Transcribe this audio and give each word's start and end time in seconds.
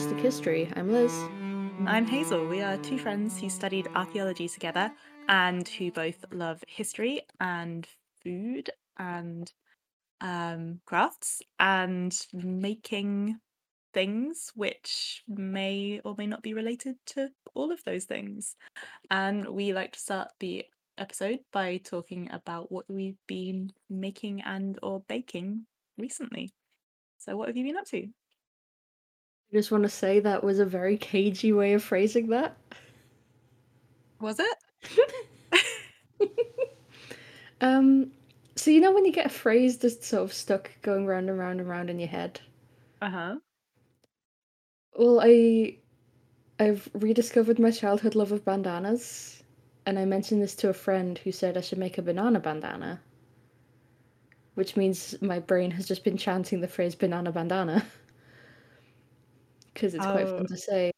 domestic 0.00 0.24
history. 0.24 0.72
I'm 0.76 0.90
Liz. 0.90 1.12
I'm 1.84 2.06
Hazel. 2.06 2.46
We 2.46 2.62
are 2.62 2.78
two 2.78 2.96
friends 2.96 3.38
who 3.38 3.50
studied 3.50 3.86
archaeology 3.94 4.48
together 4.48 4.90
and 5.28 5.68
who 5.68 5.92
both 5.92 6.24
love 6.32 6.64
history 6.66 7.20
and 7.38 7.86
food 8.22 8.70
and 8.98 9.52
um, 10.22 10.80
crafts 10.86 11.42
and 11.58 12.16
making 12.32 13.40
things 13.92 14.52
which 14.54 15.22
may 15.28 16.00
or 16.02 16.14
may 16.16 16.26
not 16.26 16.40
be 16.40 16.54
related 16.54 16.96
to 17.08 17.28
all 17.52 17.70
of 17.70 17.84
those 17.84 18.06
things. 18.06 18.56
And 19.10 19.50
we 19.50 19.74
like 19.74 19.92
to 19.92 20.00
start 20.00 20.28
the 20.38 20.64
episode 20.96 21.40
by 21.52 21.76
talking 21.76 22.30
about 22.32 22.72
what 22.72 22.86
we've 22.88 23.20
been 23.26 23.72
making 23.90 24.40
and 24.40 24.78
or 24.82 25.02
baking 25.08 25.66
recently. 25.98 26.54
So 27.18 27.36
what 27.36 27.48
have 27.48 27.56
you 27.58 27.64
been 27.64 27.76
up 27.76 27.84
to? 27.88 28.08
I 29.52 29.56
just 29.56 29.72
want 29.72 29.82
to 29.82 29.88
say 29.88 30.20
that 30.20 30.44
was 30.44 30.60
a 30.60 30.64
very 30.64 30.96
cagey 30.96 31.52
way 31.52 31.72
of 31.72 31.82
phrasing 31.82 32.28
that. 32.28 32.56
Was 34.20 34.38
it? 34.38 35.18
um, 37.60 38.12
so 38.54 38.70
you 38.70 38.80
know 38.80 38.92
when 38.92 39.04
you 39.04 39.12
get 39.12 39.26
a 39.26 39.30
phrase 39.30 39.76
just 39.76 40.04
sort 40.04 40.22
of 40.22 40.32
stuck 40.32 40.70
going 40.82 41.06
round 41.06 41.28
and 41.28 41.38
round 41.38 41.60
and 41.60 41.68
round 41.68 41.90
in 41.90 41.98
your 41.98 42.08
head? 42.08 42.40
Uh-huh. 43.02 43.36
Well, 44.96 45.20
I 45.20 45.76
I've 46.60 46.88
rediscovered 46.94 47.58
my 47.58 47.70
childhood 47.70 48.14
love 48.14 48.32
of 48.32 48.44
bandanas, 48.44 49.42
and 49.86 49.98
I 49.98 50.04
mentioned 50.04 50.42
this 50.42 50.54
to 50.56 50.68
a 50.68 50.74
friend 50.74 51.18
who 51.18 51.32
said 51.32 51.56
I 51.56 51.62
should 51.62 51.78
make 51.78 51.98
a 51.98 52.02
banana 52.02 52.38
bandana 52.38 53.00
which 54.54 54.76
means 54.76 55.14
my 55.22 55.38
brain 55.38 55.70
has 55.70 55.86
just 55.86 56.04
been 56.04 56.18
chanting 56.18 56.60
the 56.60 56.68
phrase 56.68 56.94
banana 56.94 57.32
bandana 57.32 57.82
because 59.80 59.94
it's 59.94 60.04
quite 60.04 60.26
Oh. 60.26 60.36
fun 60.38 60.46
to 60.46 60.56
say. 60.56 60.90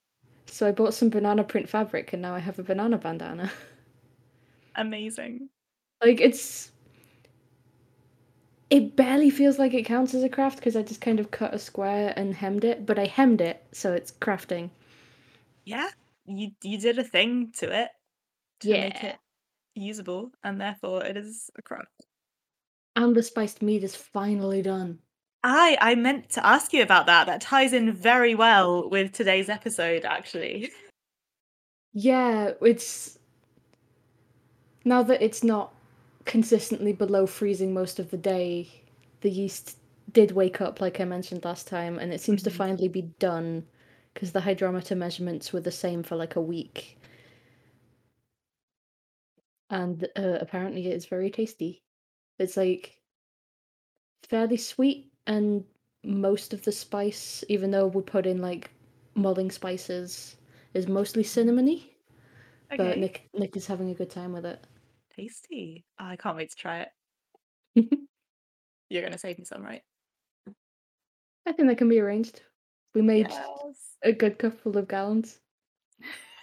So 0.47 0.67
I 0.67 0.73
bought 0.73 0.93
some 0.95 1.09
banana 1.09 1.45
print 1.45 1.69
fabric 1.69 2.13
and 2.13 2.21
now 2.21 2.35
I 2.35 2.41
have 2.41 2.59
a 2.59 2.63
banana 2.65 2.99
bandana. 2.99 3.51
Amazing. 4.75 5.49
like 6.05 6.21
it's 6.21 6.73
it 8.71 8.97
barely 8.97 9.31
feels 9.31 9.59
like 9.59 9.75
it 9.75 9.85
counts 9.85 10.15
as 10.15 10.23
a 10.23 10.29
craft 10.29 10.57
because 10.57 10.77
I 10.77 10.83
just 10.83 11.01
kind 11.03 11.21
of 11.21 11.31
cut 11.31 11.55
a 11.55 11.59
square 11.59 12.13
and 12.17 12.35
hemmed 12.35 12.65
it, 12.65 12.87
but 12.87 12.99
I 12.99 13.05
hemmed 13.07 13.41
it, 13.43 13.63
so 13.73 13.93
it's 13.93 14.11
crafting. 14.11 14.71
Yeah. 15.65 15.91
You 16.25 16.51
you 16.63 16.79
did 16.79 16.99
a 16.99 17.05
thing 17.05 17.53
to 17.59 17.71
it 17.83 17.91
to 18.61 18.71
make 18.71 19.05
it 19.05 19.17
usable 19.75 20.33
and 20.45 20.61
therefore 20.61 21.05
it 21.05 21.17
is 21.17 21.51
a 21.57 21.63
craft. 21.63 22.07
And 22.97 23.15
the 23.15 23.23
spiced 23.23 23.63
meat 23.63 23.85
is 23.85 23.95
finally 23.97 24.63
done. 24.63 24.99
I 25.45 25.77
I 25.81 25.95
meant 25.95 26.31
to 26.31 26.45
ask 26.47 26.73
you 26.73 26.83
about 26.83 27.07
that. 27.07 27.27
That 27.27 27.41
ties 27.41 27.73
in 27.73 27.93
very 27.93 28.35
well 28.35 28.89
with 28.89 29.13
today's 29.13 29.49
episode 29.49 30.05
actually. 30.05 30.71
Yeah, 31.95 32.53
it's 32.61 33.19
now 34.85 35.03
that 35.03 35.23
it's 35.23 35.43
not 35.45 35.75
consistently 36.25 36.93
below 36.93 37.27
freezing 37.27 37.73
most 37.75 37.99
of 37.99 38.11
the 38.11 38.17
day, 38.17 38.69
the 39.21 39.31
yeast 39.31 39.77
did 40.13 40.33
wake 40.33 40.61
up 40.61 40.81
like 40.81 41.01
I 41.01 41.05
mentioned 41.05 41.45
last 41.45 41.67
time, 41.67 41.99
and 41.99 42.13
it 42.13 42.21
seems 42.21 42.43
to 42.45 42.51
Mhm. 42.51 42.57
finally 42.57 42.89
be 42.89 43.03
done 43.19 43.67
because 44.15 44.33
the 44.33 44.41
hydrometer 44.41 44.95
measurements 44.95 45.53
were 45.53 45.61
the 45.61 45.71
same 45.73 46.03
for 46.03 46.17
like 46.17 46.37
a 46.37 46.41
week. 46.41 46.99
And 49.71 50.05
uh, 50.17 50.39
apparently 50.41 50.87
it's 50.87 51.07
very 51.07 51.31
tasty. 51.31 51.83
It's 52.39 52.57
like 52.57 52.99
fairly 54.29 54.57
sweet 54.57 55.12
and 55.27 55.65
most 56.05 56.53
of 56.53 56.63
the 56.65 56.73
spice, 56.73 57.45
even 57.49 57.71
though 57.71 57.87
we 57.87 58.03
put 58.03 58.27
in 58.27 58.41
like 58.43 58.71
mulling 59.15 59.51
spices, 59.51 60.37
is 60.75 60.89
mostly 60.89 61.23
cinnamony. 61.25 61.91
But 62.77 62.99
Okay. 62.99 62.99
Nick 62.99 63.29
Nick 63.35 63.57
is 63.57 63.67
having 63.67 63.91
a 63.91 63.95
good 63.95 64.11
time 64.11 64.33
with 64.33 64.47
it. 64.47 64.67
Tasty. 65.11 65.85
Oh, 66.01 66.07
I 66.07 66.17
can't 66.17 66.37
wait 66.37 66.51
to 66.51 66.57
try 66.57 66.81
it. 66.83 66.89
You're 68.89 69.03
gonna 69.03 69.19
save 69.19 69.39
me 69.39 69.45
some, 69.45 69.63
right? 69.63 69.83
I 71.47 71.53
think 71.53 71.69
that 71.69 71.79
can 71.79 71.89
be 71.89 72.01
arranged. 72.01 72.43
We 72.95 73.03
made 73.03 73.29
Yes. 73.29 73.99
a 74.03 74.13
good 74.13 74.39
couple 74.39 74.77
of 74.77 74.89
gallons. 74.89 75.41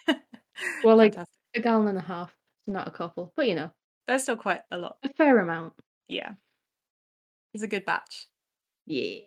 Well, 0.84 0.98
like 0.98 1.14
Fantastic. 1.14 1.40
a 1.56 1.62
gallon 1.62 1.88
and 1.90 1.98
a 1.98 2.02
half, 2.02 2.36
not 2.68 2.88
a 2.88 2.92
couple, 2.92 3.34
but 3.36 3.48
you 3.48 3.56
know, 3.56 3.72
There's 4.08 4.24
still 4.24 4.38
quite 4.38 4.62
a 4.72 4.78
lot. 4.78 4.98
a 5.04 5.14
fair 5.14 5.40
amount. 5.40 5.74
Yeah. 6.08 6.36
It's 7.54 7.64
a 7.64 7.68
good 7.68 7.86
batch. 7.86 8.28
Yeah. 8.90 9.22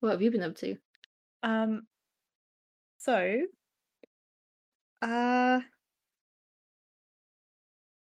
What 0.00 0.10
have 0.10 0.20
you 0.20 0.30
been 0.30 0.42
up 0.42 0.54
to? 0.56 0.76
Um 1.42 1.88
so 2.98 3.46
uh 5.02 5.60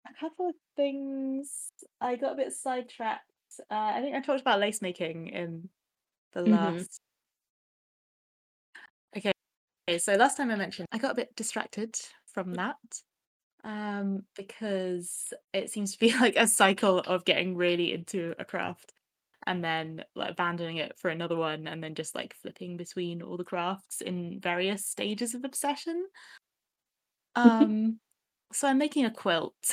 a 0.09 0.13
couple 0.19 0.47
of 0.49 0.55
things 0.75 1.69
I 2.01 2.15
got 2.15 2.33
a 2.33 2.35
bit 2.35 2.53
sidetracked. 2.53 3.29
Uh, 3.69 3.73
I 3.75 4.01
think 4.01 4.15
I 4.15 4.21
talked 4.21 4.41
about 4.41 4.59
lace 4.59 4.81
making 4.81 5.27
in 5.27 5.69
the 6.33 6.41
Mhm. 6.45 6.87
last 6.87 7.01
Okay. 9.15 9.31
Okay, 9.89 9.99
so 9.99 10.15
last 10.15 10.37
time 10.37 10.51
I 10.51 10.55
mentioned 10.55 10.87
I 10.91 10.97
got 10.97 11.11
a 11.11 11.15
bit 11.15 11.35
distracted 11.35 11.97
from 12.25 12.53
that. 12.55 12.77
Um, 13.65 14.25
because 14.35 15.33
it 15.53 15.71
seems 15.71 15.93
to 15.93 15.99
be 15.99 16.13
like 16.19 16.35
a 16.37 16.47
cycle 16.47 16.99
of 16.99 17.25
getting 17.25 17.55
really 17.57 17.93
into 17.93 18.35
a 18.39 18.45
craft 18.45 18.92
and 19.47 19.63
then 19.63 20.03
like 20.15 20.31
abandoning 20.31 20.77
it 20.77 20.97
for 20.97 21.09
another 21.09 21.35
one 21.35 21.67
and 21.67 21.83
then 21.83 21.95
just 21.95 22.15
like 22.15 22.35
flipping 22.41 22.77
between 22.77 23.21
all 23.21 23.37
the 23.37 23.43
crafts 23.43 24.01
in 24.01 24.39
various 24.41 24.85
stages 24.85 25.33
of 25.33 25.43
obsession. 25.43 26.05
Um, 27.35 27.99
so 28.51 28.67
I'm 28.67 28.77
making 28.77 29.05
a 29.05 29.11
quilt. 29.11 29.53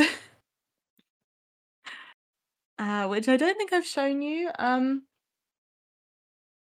uh, 2.79 3.07
which 3.09 3.29
I 3.29 3.37
don't 3.37 3.57
think 3.57 3.73
I've 3.73 3.87
shown 3.87 4.23
you. 4.23 4.51
Um, 4.59 5.03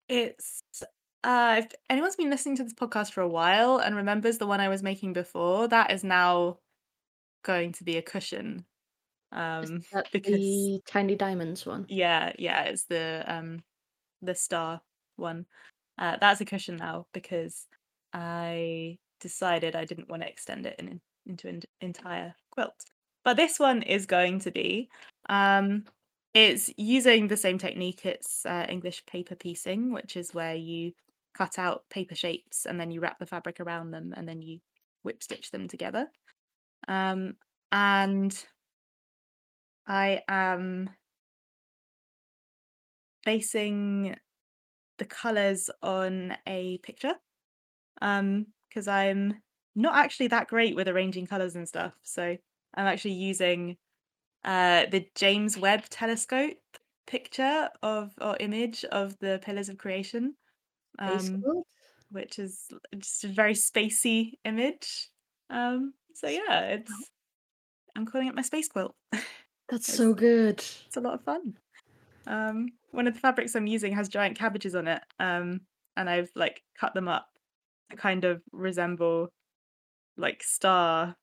it's 0.07 0.61
uh, 1.23 1.61
if 1.63 1.71
anyone's 1.89 2.15
been 2.15 2.29
listening 2.29 2.57
to 2.57 2.63
this 2.63 2.73
podcast 2.73 3.13
for 3.13 3.21
a 3.21 3.27
while 3.27 3.77
and 3.77 3.95
remembers 3.95 4.37
the 4.37 4.47
one 4.47 4.59
I 4.59 4.69
was 4.69 4.83
making 4.83 5.13
before, 5.13 5.67
that 5.69 5.91
is 5.91 6.03
now 6.03 6.57
going 7.43 7.71
to 7.73 7.83
be 7.83 7.97
a 7.97 8.01
cushion. 8.01 8.65
Is 9.61 9.71
Um, 9.71 9.85
that 9.91 10.11
because 10.11 10.69
the 10.71 10.81
tiny 10.85 11.15
diamonds 11.15 11.65
one? 11.65 11.87
yeah, 11.87 12.33
yeah, 12.39 12.63
it's 12.63 12.85
the 12.85 13.23
um 13.27 13.63
the 14.21 14.35
star 14.35 14.81
one. 15.17 15.45
Uh, 15.97 16.17
that's 16.19 16.41
a 16.41 16.45
cushion 16.45 16.77
now 16.77 17.07
because 17.13 17.67
I 18.13 18.99
decided 19.21 19.75
I 19.75 19.85
didn't 19.85 20.09
want 20.09 20.23
to 20.23 20.29
extend 20.29 20.65
it 20.67 20.77
in, 20.79 21.01
into 21.25 21.49
an 21.49 21.61
entire 21.81 22.35
quilt. 22.51 22.75
But 23.25 23.37
this 23.37 23.59
one 23.59 23.83
is 23.83 24.05
going 24.07 24.39
to 24.41 24.51
be. 24.51 24.89
Um, 25.29 25.85
it's 26.33 26.71
using 26.77 27.27
the 27.27 27.37
same 27.37 27.57
technique. 27.59 28.05
It's 28.05 28.45
uh, 28.45 28.65
English 28.69 29.05
paper 29.07 29.35
piecing, 29.35 29.93
which 29.93 30.17
is 30.17 30.33
where 30.33 30.55
you 30.55 30.93
cut 31.35 31.59
out 31.59 31.89
paper 31.89 32.15
shapes 32.15 32.65
and 32.65 32.79
then 32.79 32.91
you 32.91 33.01
wrap 33.01 33.19
the 33.19 33.27
fabric 33.27 33.59
around 33.59 33.91
them 33.91 34.13
and 34.17 34.27
then 34.27 34.41
you 34.41 34.59
whip 35.03 35.23
stitch 35.23 35.51
them 35.51 35.67
together. 35.67 36.09
Um, 36.87 37.37
and 37.71 38.45
I 39.87 40.21
am 40.27 40.89
basing 43.25 44.15
the 44.97 45.05
colors 45.05 45.69
on 45.81 46.35
a 46.47 46.77
picture 46.79 47.15
um 48.01 48.47
because 48.69 48.87
i'm 48.87 49.41
not 49.75 49.95
actually 49.95 50.27
that 50.27 50.47
great 50.47 50.75
with 50.75 50.87
arranging 50.87 51.25
colors 51.27 51.55
and 51.55 51.67
stuff 51.67 51.93
so 52.03 52.23
i'm 52.75 52.87
actually 52.87 53.13
using 53.13 53.77
uh 54.45 54.85
the 54.87 55.07
james 55.15 55.57
webb 55.57 55.83
telescope 55.89 56.57
picture 57.07 57.69
of 57.83 58.13
or 58.21 58.37
image 58.39 58.85
of 58.85 59.17
the 59.19 59.39
pillars 59.43 59.69
of 59.69 59.77
creation 59.77 60.35
um 60.99 61.47
which 62.11 62.39
is 62.39 62.69
just 62.97 63.23
a 63.23 63.27
very 63.27 63.53
spacey 63.53 64.33
image 64.45 65.09
um 65.49 65.93
so 66.13 66.27
yeah 66.27 66.61
it's 66.67 67.11
i'm 67.95 68.05
calling 68.05 68.27
it 68.27 68.35
my 68.35 68.41
space 68.41 68.67
quilt 68.67 68.95
That's 69.69 69.89
it's- 69.89 69.97
so 69.97 70.13
good. 70.13 70.59
it's 70.59 70.97
a 70.97 71.01
lot 71.01 71.15
of 71.15 71.23
fun. 71.23 71.57
Um, 72.25 72.69
one 72.91 73.07
of 73.07 73.13
the 73.13 73.19
fabrics 73.19 73.55
I'm 73.55 73.67
using 73.67 73.93
has 73.93 74.07
giant 74.07 74.37
cabbages 74.37 74.75
on 74.75 74.87
it, 74.87 75.01
um, 75.19 75.61
and 75.97 76.09
I've 76.09 76.29
like 76.35 76.61
cut 76.79 76.93
them 76.93 77.07
up 77.07 77.27
to 77.89 77.97
kind 77.97 78.23
of 78.23 78.41
resemble 78.51 79.29
like 80.17 80.41
star 80.43 81.15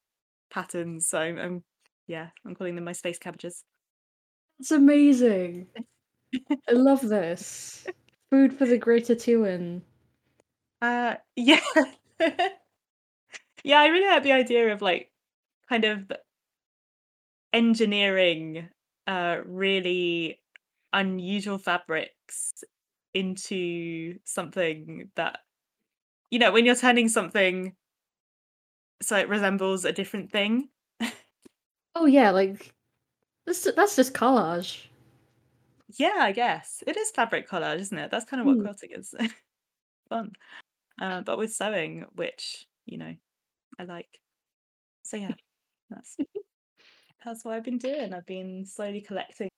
patterns. 0.52 1.08
So 1.08 1.18
I'm, 1.18 1.38
I'm 1.38 1.64
yeah, 2.06 2.28
I'm 2.44 2.54
calling 2.54 2.74
them 2.74 2.84
my 2.84 2.92
space 2.92 3.18
cabbages. 3.18 3.62
It's 4.58 4.72
amazing. 4.72 5.68
I 6.68 6.72
love 6.72 7.00
this. 7.00 7.86
Food 8.30 8.52
for 8.58 8.66
the 8.66 8.78
Great 8.78 9.06
A'Tuin. 9.06 9.80
Uh, 10.82 11.14
yeah, 11.34 11.60
yeah. 13.64 13.78
I 13.80 13.86
really 13.88 14.06
like 14.06 14.22
the 14.22 14.32
idea 14.32 14.72
of 14.72 14.82
like 14.82 15.10
kind 15.68 15.84
of 15.84 16.10
engineering 17.52 18.68
uh 19.06 19.38
really 19.44 20.40
unusual 20.92 21.58
fabrics 21.58 22.52
into 23.14 24.18
something 24.24 25.10
that 25.16 25.40
you 26.30 26.38
know, 26.38 26.52
when 26.52 26.64
you're 26.66 26.76
turning 26.76 27.08
something 27.08 27.76
so 29.02 29.16
it 29.16 29.28
resembles 29.28 29.84
a 29.84 29.92
different 29.92 30.30
thing. 30.30 30.70
Oh 31.94 32.06
yeah, 32.06 32.30
like 32.30 32.74
that's 33.46 33.70
that's 33.74 33.96
just 33.96 34.14
collage. 34.14 34.88
Yeah, 35.98 36.18
I 36.18 36.32
guess. 36.32 36.82
It 36.86 36.96
is 36.96 37.10
fabric 37.10 37.48
collage, 37.48 37.80
isn't 37.80 37.98
it? 37.98 38.10
That's 38.10 38.24
kind 38.24 38.40
of 38.40 38.46
what 38.46 38.58
Mm. 38.58 38.62
quilting 38.62 38.90
is. 38.92 39.14
Fun. 40.08 40.32
Uh, 41.00 41.22
but 41.22 41.38
with 41.38 41.52
sewing, 41.54 42.06
which, 42.14 42.66
you 42.86 42.98
know, 42.98 43.16
I 43.78 43.84
like. 43.84 44.20
So 45.02 45.16
yeah, 45.18 45.34
that's 45.90 46.16
that's 47.24 47.44
what 47.44 47.54
I've 47.54 47.64
been 47.64 47.78
doing. 47.78 48.12
I've 48.12 48.26
been 48.26 48.64
slowly 48.66 49.00
collecting. 49.00 49.48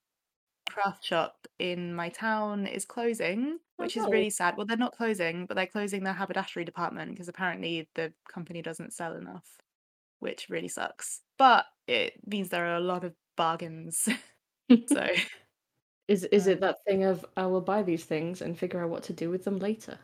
Craft 0.68 1.04
shop 1.04 1.46
in 1.58 1.94
my 1.94 2.08
town 2.08 2.66
is 2.66 2.84
closing, 2.86 3.58
Oh, 3.78 3.84
which 3.84 3.96
is 3.96 4.06
really 4.06 4.30
sad. 4.30 4.56
Well, 4.56 4.66
they're 4.66 4.76
not 4.76 4.96
closing, 4.96 5.46
but 5.46 5.54
they're 5.54 5.66
closing 5.66 6.02
their 6.02 6.14
haberdashery 6.14 6.64
department 6.64 7.10
because 7.10 7.28
apparently 7.28 7.88
the 7.94 8.12
company 8.28 8.62
doesn't 8.62 8.92
sell 8.92 9.14
enough, 9.14 9.58
which 10.20 10.48
really 10.48 10.68
sucks. 10.68 11.22
But 11.36 11.66
it 11.86 12.26
means 12.26 12.48
there 12.48 12.66
are 12.66 12.76
a 12.76 12.80
lot 12.80 13.04
of 13.04 13.14
bargains. 13.36 14.08
so 14.86 15.08
Is 16.06 16.22
is 16.26 16.46
it 16.46 16.60
Um, 16.60 16.60
that 16.60 16.84
thing 16.84 17.02
of 17.02 17.26
I 17.36 17.46
will 17.46 17.60
buy 17.60 17.82
these 17.82 18.04
things 18.04 18.40
and 18.40 18.56
figure 18.56 18.84
out 18.84 18.90
what 18.90 19.02
to 19.04 19.12
do 19.12 19.30
with 19.30 19.42
them 19.44 19.58
later? 19.58 19.98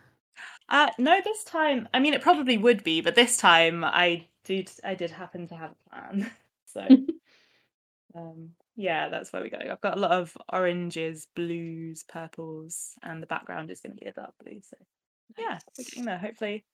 Uh, 0.68 0.90
no, 0.98 1.20
this 1.24 1.44
time. 1.44 1.88
I 1.94 1.98
mean, 2.00 2.14
it 2.14 2.22
probably 2.22 2.58
would 2.58 2.84
be, 2.84 3.00
but 3.00 3.14
this 3.14 3.36
time 3.36 3.84
I 3.84 4.28
did. 4.44 4.70
I 4.84 4.94
did 4.94 5.10
happen 5.10 5.46
to 5.48 5.56
have 5.56 5.72
a 5.72 5.90
plan. 5.90 6.30
so, 6.66 6.98
um, 8.18 8.54
yeah, 8.76 9.08
that's 9.08 9.32
where 9.32 9.42
we 9.42 9.50
go. 9.50 9.58
I've 9.58 9.80
got 9.80 9.96
a 9.96 10.00
lot 10.00 10.12
of 10.12 10.36
oranges, 10.52 11.26
blues, 11.34 12.04
purples, 12.04 12.94
and 13.02 13.22
the 13.22 13.26
background 13.26 13.70
is 13.70 13.80
going 13.80 13.96
to 13.96 14.00
be 14.00 14.06
a 14.08 14.12
dark 14.12 14.34
blue. 14.42 14.60
So, 14.62 14.76
yeah, 15.36 15.60
we're 15.76 15.84
getting 15.84 16.04
there. 16.04 16.18
Hopefully, 16.18 16.64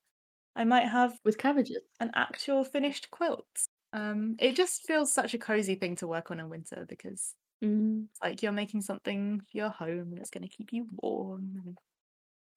I 0.57 0.65
might 0.65 0.89
have 0.89 1.19
With 1.25 1.39
cabbages. 1.39 1.83
an 2.01 2.11
actual 2.15 2.65
finished 2.65 3.11
quilt. 3.11 3.47
Um, 3.93 4.37
it 4.41 4.57
just 4.57 4.83
feels 4.83 5.13
such 5.13 5.35
a 5.35 5.39
cozy 5.39 5.77
thing 5.77 5.97
to 5.97 6.09
work 6.09 6.31
on 6.31 6.41
in 6.41 6.51
winter 6.51 6.87
because 6.89 7.35
Mm. 7.63 8.09
it's 8.13 8.23
like 8.23 8.43
you're 8.43 8.53
making 8.53 8.83
something 8.83 9.41
for 9.41 9.57
your 9.59 9.71
home 9.71 10.13
and 10.13 10.19
it's 10.19 10.31
going 10.31 10.49
to 10.49 10.55
keep 10.57 10.73
you 10.73 10.89
warm 11.03 11.55
and 11.65 11.79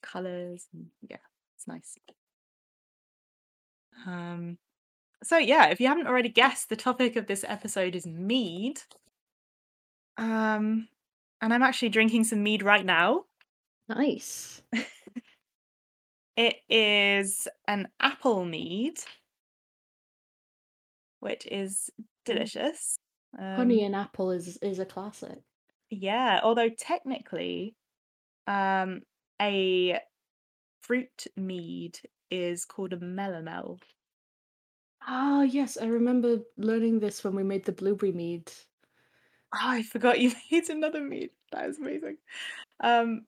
colors 0.04 0.68
and 0.74 0.92
yeah 1.02 1.18
it's 1.56 1.68
nice 1.68 1.96
um 4.06 4.58
so 5.24 5.38
yeah 5.38 5.68
if 5.68 5.80
you 5.80 5.88
haven't 5.88 6.08
already 6.08 6.30
guessed 6.30 6.70
the 6.70 6.76
topic 6.76 7.16
of 7.16 7.28
this 7.28 7.46
episode 7.48 7.96
is 7.96 8.06
mead. 8.06 8.82
Um 10.18 10.88
and 11.42 11.54
i'm 11.54 11.64
actually 11.64 11.90
drinking 11.90 12.24
some 12.24 12.44
mead 12.44 12.64
right 12.64 12.86
now. 12.86 13.26
Nice. 13.90 14.62
it 16.36 16.56
is 16.70 17.48
an 17.68 17.88
apple 18.00 18.46
mead 18.46 19.00
which 21.20 21.48
is 21.48 21.90
delicious. 22.26 22.98
Honey 23.38 23.80
um, 23.82 23.88
and 23.88 23.96
apple 23.96 24.32
is 24.32 24.58
is 24.62 24.80
a 24.80 24.86
classic. 24.86 25.40
yeah 25.90 26.40
although 26.44 26.70
technically 26.70 27.76
um 28.48 29.02
a 29.42 30.00
fruit 30.82 31.28
mead 31.36 32.00
is 32.32 32.66
called 32.66 32.94
a 32.94 32.98
melomel 32.98 33.80
Ah, 35.08 35.42
yes, 35.42 35.76
I 35.78 35.86
remember 35.88 36.44
learning 36.56 37.00
this 37.00 37.24
when 37.24 37.34
we 37.36 37.42
made 37.44 37.66
the 37.66 37.72
blueberry 37.72 38.12
mead. 38.12 38.52
Oh, 39.54 39.58
I 39.62 39.84
forgot 39.84 40.20
you 40.20 40.32
made 40.52 40.70
another 40.70 41.02
mead. 41.02 41.32
That 41.52 41.70
is 41.70 41.78
amazing. 41.80 42.18
Um, 42.82 43.28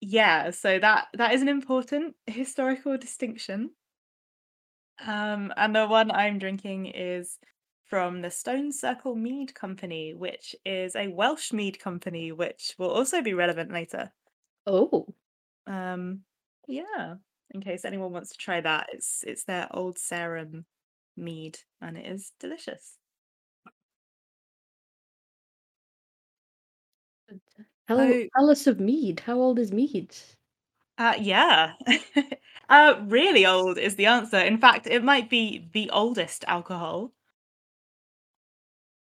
yeah, 0.00 0.50
so 0.50 0.78
that 0.78 1.08
that 1.14 1.32
is 1.32 1.42
an 1.42 1.48
important 1.48 2.16
historical 2.26 2.98
distinction. 2.98 3.70
Um, 5.00 5.52
and 5.56 5.74
the 5.74 5.86
one 5.86 6.10
I'm 6.10 6.38
drinking 6.38 6.86
is 6.86 7.38
from 7.84 8.22
the 8.22 8.30
Stone 8.30 8.72
Circle 8.72 9.16
Mead 9.16 9.54
Company, 9.54 10.14
which 10.14 10.56
is 10.64 10.96
a 10.96 11.08
Welsh 11.08 11.52
mead 11.52 11.78
company, 11.78 12.32
which 12.32 12.74
will 12.78 12.90
also 12.90 13.20
be 13.22 13.34
relevant 13.34 13.70
later. 13.70 14.12
Oh, 14.66 15.14
Um, 15.66 16.24
yeah, 16.66 17.16
in 17.52 17.60
case 17.62 17.84
anyone 17.84 18.12
wants 18.12 18.30
to 18.30 18.38
try 18.38 18.60
that, 18.60 18.88
it's 18.92 19.22
it's 19.26 19.44
their 19.44 19.68
Old 19.70 19.98
serum 19.98 20.66
mead, 21.16 21.58
and 21.80 21.96
it 21.98 22.06
is 22.06 22.32
delicious. 22.40 22.98
tell, 27.86 28.00
Oh. 28.00 28.26
tell 28.36 28.50
us 28.50 28.66
of 28.66 28.80
mead. 28.80 29.20
How 29.20 29.38
old 29.40 29.58
is 29.58 29.72
mead? 29.72 30.14
Uh, 30.98 31.14
yeah. 31.18 31.74
uh, 32.68 33.00
really 33.06 33.46
old 33.46 33.78
is 33.78 33.96
the 33.96 34.06
answer. 34.06 34.38
In 34.38 34.58
fact, 34.58 34.86
it 34.86 35.02
might 35.02 35.28
be 35.30 35.68
the 35.72 35.90
oldest 35.90 36.44
alcohol. 36.46 37.12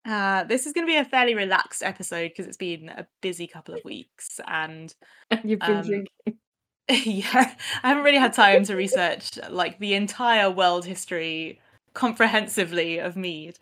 Uh, 0.05 0.43
this 0.45 0.65
is 0.65 0.71
going 0.73 0.87
to 0.87 0.91
be 0.91 0.97
a 0.97 1.03
fairly 1.05 1.35
relaxed 1.35 1.83
episode 1.83 2.29
because 2.29 2.47
it's 2.47 2.57
been 2.57 2.87
a 2.89 3.05
busy 3.21 3.45
couple 3.45 3.73
of 3.75 3.83
weeks, 3.83 4.39
and 4.47 4.95
You've 5.43 5.59
been 5.59 5.77
Um, 5.77 5.85
drinking. 5.85 6.39
yeah, 6.89 7.53
I 7.83 7.87
haven't 7.89 8.03
really 8.03 8.17
had 8.17 8.33
time 8.33 8.63
to 8.65 8.75
research 8.75 9.37
like 9.49 9.77
the 9.79 9.93
entire 9.93 10.49
world 10.49 10.85
history 10.85 11.59
comprehensively 11.93 12.99
of 12.99 13.17
mead. 13.17 13.57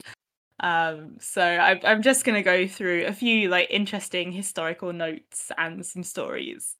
Um, 0.59 1.17
so 1.19 1.41
I, 1.43 1.79
I'm 1.83 2.01
just 2.01 2.23
going 2.25 2.35
to 2.35 2.43
go 2.43 2.67
through 2.67 3.05
a 3.05 3.13
few 3.13 3.49
like 3.49 3.67
interesting 3.71 4.31
historical 4.31 4.93
notes 4.93 5.51
and 5.57 5.85
some 5.85 6.03
stories. 6.03 6.75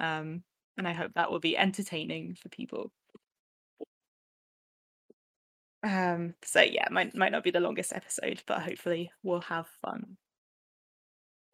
Um, 0.00 0.42
and 0.78 0.88
I 0.88 0.92
hope 0.92 1.12
that 1.14 1.30
will 1.30 1.40
be 1.40 1.56
entertaining 1.58 2.36
for 2.40 2.48
people. 2.50 2.92
Um, 5.82 6.34
so 6.42 6.60
yeah, 6.62 6.88
might 6.90 7.14
might 7.14 7.32
not 7.32 7.44
be 7.44 7.50
the 7.50 7.60
longest 7.60 7.92
episode, 7.92 8.42
but 8.46 8.62
hopefully 8.62 9.10
we'll 9.22 9.40
have 9.42 9.68
fun. 9.82 10.16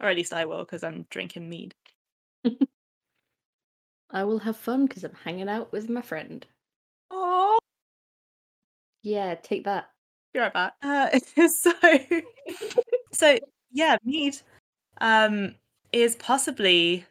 Or 0.00 0.08
at 0.08 0.16
least 0.16 0.34
I 0.34 0.44
will, 0.44 0.64
because 0.64 0.82
I'm 0.84 1.06
drinking 1.08 1.48
mead. 1.48 1.74
I 4.12 4.24
will 4.24 4.40
have 4.40 4.56
fun 4.56 4.86
because 4.86 5.04
I'm 5.04 5.14
hanging 5.24 5.48
out 5.48 5.72
with 5.72 5.88
my 5.88 6.02
friend. 6.02 6.46
Oh, 7.10 7.58
Yeah, 9.02 9.34
take 9.34 9.64
that. 9.64 9.90
be 10.32 10.40
right 10.40 10.52
back. 10.52 10.74
Uh, 10.82 11.18
so, 11.48 11.72
so 13.12 13.38
yeah, 13.72 13.96
mead 14.04 14.36
um, 15.00 15.54
is 15.92 16.16
possibly 16.16 17.06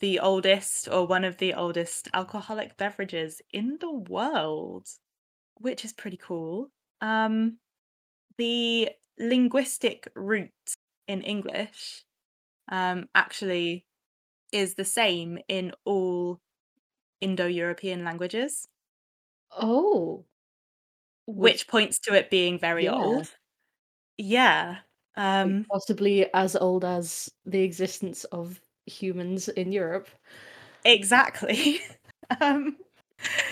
the 0.00 0.20
oldest 0.20 0.88
or 0.88 1.06
one 1.06 1.24
of 1.24 1.38
the 1.38 1.54
oldest 1.54 2.08
alcoholic 2.12 2.76
beverages 2.76 3.40
in 3.52 3.78
the 3.80 3.90
world, 3.90 4.86
which 5.54 5.84
is 5.84 5.92
pretty 5.92 6.18
cool. 6.18 6.70
Um, 7.00 7.58
the 8.36 8.90
linguistic 9.18 10.08
root 10.14 10.52
in 11.06 11.22
English 11.22 12.04
um, 12.70 13.08
actually 13.14 13.86
is 14.52 14.74
the 14.74 14.84
same 14.84 15.38
in 15.48 15.72
all 15.84 16.40
Indo-European 17.20 18.04
languages, 18.04 18.68
Oh, 19.50 20.24
which 21.26 21.68
points 21.68 21.98
to 22.00 22.14
it 22.14 22.30
being 22.30 22.58
very 22.58 22.88
yeah. 22.88 22.88
old. 22.88 23.36
Yeah. 24.18 24.80
Um, 25.16 25.66
possibly 25.70 26.32
as 26.34 26.56
old 26.56 26.84
as 26.84 27.30
the 27.44 27.62
existence 27.62 28.24
of 28.24 28.60
humans 28.86 29.48
in 29.48 29.72
Europe. 29.72 30.08
exactly. 30.84 31.80
um, 32.40 32.76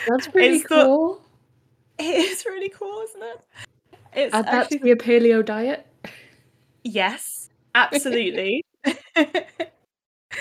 That's 0.06 0.26
pretty 0.28 0.60
cool. 0.60 1.20
it 1.98 2.04
is 2.30 2.44
really 2.46 2.68
cool, 2.68 3.00
isn't 3.02 3.22
it? 3.22 3.40
It's 4.14 4.40
Add 4.40 4.50
that 4.50 4.70
actually 4.70 4.78
to 4.78 4.86
your 4.86 4.96
paleo 4.96 5.44
diet. 5.44 5.84
yes, 6.84 7.48
absolutely. 7.74 8.62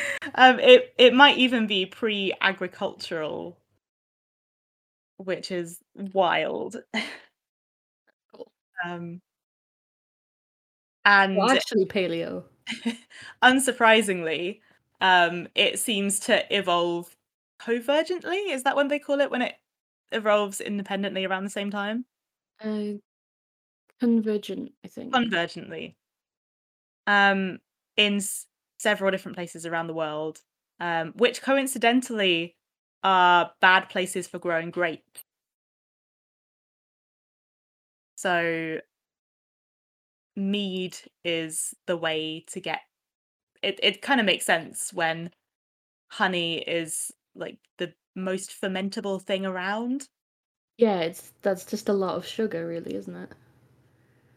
um, 0.35 0.59
it 0.59 0.93
it 0.97 1.13
might 1.13 1.37
even 1.37 1.67
be 1.67 1.85
pre-agricultural, 1.85 3.57
which 5.17 5.51
is 5.51 5.79
wild. 5.95 6.77
Cool. 8.31 8.51
Um, 8.83 9.21
and 11.05 11.37
Well, 11.37 11.49
actually, 11.49 11.85
paleo. 11.85 12.43
unsurprisingly, 13.43 14.61
um, 15.01 15.47
it 15.55 15.79
seems 15.79 16.19
to 16.21 16.55
evolve 16.55 17.15
convergently. 17.59 18.49
Is 18.51 18.63
that 18.63 18.75
what 18.75 18.89
they 18.89 18.99
call 18.99 19.19
it 19.21 19.31
when 19.31 19.41
it 19.41 19.55
evolves 20.11 20.61
independently 20.61 21.25
around 21.25 21.43
the 21.43 21.49
same 21.49 21.71
time? 21.71 22.05
Uh, 22.59 22.97
convergent, 23.99 24.73
I 24.85 24.87
think. 24.87 25.13
Convergently. 25.13 25.95
Um, 27.07 27.59
in 27.97 28.19
several 28.85 29.11
different 29.11 29.35
places 29.37 29.65
around 29.65 29.87
the 29.87 29.95
world, 29.95 30.41
um, 30.79 31.13
which 31.17 31.41
coincidentally 31.41 32.57
are 33.03 33.53
bad 33.61 33.89
places 33.89 34.27
for 34.27 34.39
growing 34.39 34.71
grapes. 34.71 35.25
So 38.15 38.79
mead 40.35 40.97
is 41.23 41.73
the 41.87 41.95
way 41.97 42.43
to 42.47 42.59
get 42.59 42.81
it 43.63 43.79
it 43.83 44.01
kind 44.01 44.19
of 44.19 44.25
makes 44.27 44.45
sense 44.45 44.93
when 44.93 45.31
honey 46.11 46.59
is 46.59 47.11
like 47.35 47.59
the 47.79 47.93
most 48.15 48.51
fermentable 48.51 49.21
thing 49.21 49.45
around. 49.45 50.09
Yeah, 50.77 51.01
it's 51.01 51.31
that's 51.41 51.65
just 51.65 51.89
a 51.89 51.93
lot 51.93 52.15
of 52.15 52.25
sugar, 52.25 52.65
really, 52.65 52.95
isn't 52.95 53.15
it? 53.15 53.31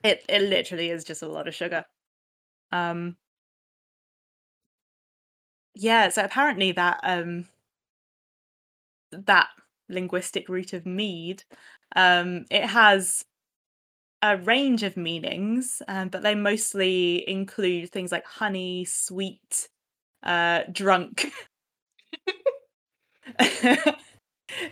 It 0.03 0.25
it 0.29 0.43
literally 0.43 0.91
is 0.91 1.05
just 1.05 1.23
a 1.23 1.29
lot 1.29 1.47
of 1.49 1.55
sugar. 1.55 1.85
Um 2.73 3.19
Yeah, 5.81 6.09
so 6.11 6.25
apparently 6.25 6.73
that 6.73 6.99
um 7.05 7.47
that 9.13 9.49
linguistic 9.89 10.49
root 10.49 10.73
of 10.73 10.87
mead, 10.87 11.45
um, 11.97 12.45
it 12.51 12.65
has 12.67 13.25
a 14.23 14.37
range 14.37 14.83
of 14.83 14.97
meanings, 14.97 15.83
um, 15.89 16.09
but 16.09 16.23
they 16.23 16.35
mostly 16.35 17.29
include 17.29 17.91
things 17.91 18.13
like 18.13 18.25
honey, 18.27 18.85
sweet, 18.85 19.69
uh, 20.25 20.63
drunk. 20.73 21.33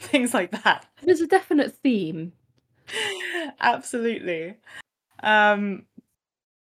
things 0.00 0.34
like 0.34 0.50
that. 0.64 0.86
There's 1.02 1.20
a 1.20 1.26
definite 1.26 1.74
theme. 1.82 2.32
Absolutely. 3.60 4.56
Um, 5.22 5.86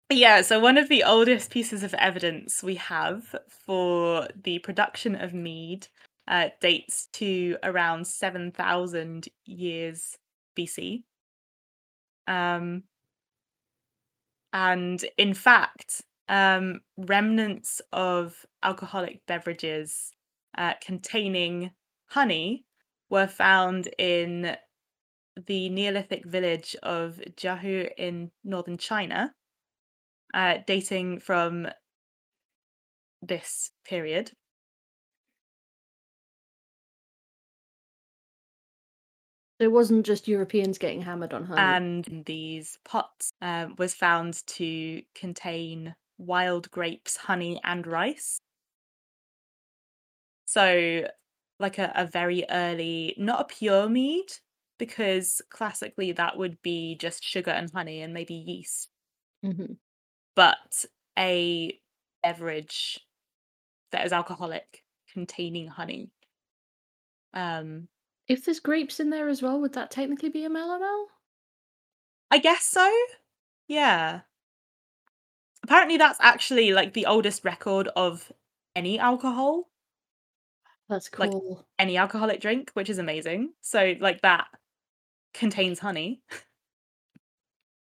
yeah, 0.10 0.42
so 0.42 0.60
one 0.60 0.78
of 0.78 0.90
the 0.90 1.04
oldest 1.04 1.52
pieces 1.52 1.84
of 1.84 1.94
evidence 1.96 2.64
we 2.64 2.76
have 2.76 3.36
for 3.66 4.28
the 4.42 4.60
production 4.60 5.16
of 5.16 5.34
mead 5.34 5.88
uh, 6.28 6.50
dates 6.62 7.08
to 7.14 7.58
around 7.64 8.08
7,000 8.08 9.28
years 9.46 10.18
BC. 10.58 11.04
Um, 12.28 12.84
and 14.54 15.04
in 15.18 15.34
fact, 15.34 16.02
um, 16.30 16.82
remnants 16.98 17.82
of 17.92 18.46
alcoholic 18.64 19.26
beverages 19.26 20.12
uh, 20.58 20.74
containing 20.82 21.72
honey 22.08 22.66
were 23.10 23.28
found 23.28 23.88
in 23.98 24.56
the 25.46 25.70
Neolithic 25.70 26.26
village 26.26 26.76
of 26.82 27.22
Jiahu 27.36 27.90
in 27.98 28.32
northern 28.44 28.78
China, 28.78 29.34
uh, 30.38 30.60
dating 30.68 31.20
from 31.20 31.68
this 33.22 33.72
period. 33.84 34.32
It 39.60 39.68
wasn't 39.68 40.04
just 40.08 40.28
Europeans 40.28 40.80
getting 40.80 41.04
hammered 41.04 41.32
on 41.32 41.46
honey. 41.46 41.80
And 42.06 42.24
these 42.26 42.78
pots 42.86 43.34
um, 43.42 43.76
was 43.78 43.94
found 43.94 44.46
to 44.48 45.04
contain 45.16 45.96
wild 46.18 46.70
grapes, 46.72 47.18
honey, 47.18 47.60
and 47.64 47.86
rice. 47.86 48.40
So, 50.46 51.10
like 51.60 51.78
a, 51.78 51.92
a 51.96 52.06
very 52.08 52.46
early, 52.50 53.16
not 53.18 53.42
a 53.42 53.46
pure 53.56 53.90
mead, 53.90 54.28
because 54.78 55.42
classically 55.50 56.12
that 56.14 56.38
would 56.38 56.62
be 56.62 56.96
just 56.96 57.24
sugar 57.24 57.52
and 57.52 57.72
honey 57.74 58.02
and 58.02 58.14
maybe 58.14 58.36
yeast, 58.36 58.90
hmm 59.44 59.78
but 60.38 60.86
a 61.20 61.78
beverage 62.24 63.02
that 63.92 64.06
is 64.06 64.14
alcoholic 64.14 64.86
containing 65.12 65.68
honey. 65.68 66.12
Um, 67.34 67.90
If 68.28 68.46
there's 68.46 68.60
grapes 68.62 69.00
in 69.02 69.10
there 69.10 69.28
as 69.28 69.42
well, 69.42 69.60
would 69.60 69.74
that 69.74 69.92
technically 69.92 70.30
be 70.30 70.46
a 70.46 70.50
melomel? 70.50 71.08
I 72.32 72.38
guess 72.40 72.64
so. 72.64 72.90
Yeah. 73.68 74.22
Apparently, 75.64 75.98
that's 75.98 76.20
actually 76.20 76.72
like 76.74 76.94
the 76.94 77.06
oldest 77.06 77.44
record 77.46 77.90
of 77.96 78.32
any 78.76 78.98
alcohol, 78.98 79.70
That's 80.90 81.10
like 81.18 81.32
cool. 81.32 81.68
any 81.80 81.98
alcoholic 81.98 82.40
drink, 82.42 82.72
which 82.74 82.90
is 82.90 82.98
amazing. 82.98 83.54
So, 83.62 83.96
like 84.00 84.22
that 84.22 84.48
contains 85.34 85.80
honey. 85.80 86.22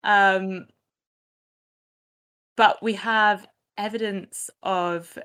Um, 0.04 0.68
but 2.56 2.82
we 2.84 2.94
have 2.94 3.48
evidence 3.78 4.50
of 4.64 5.18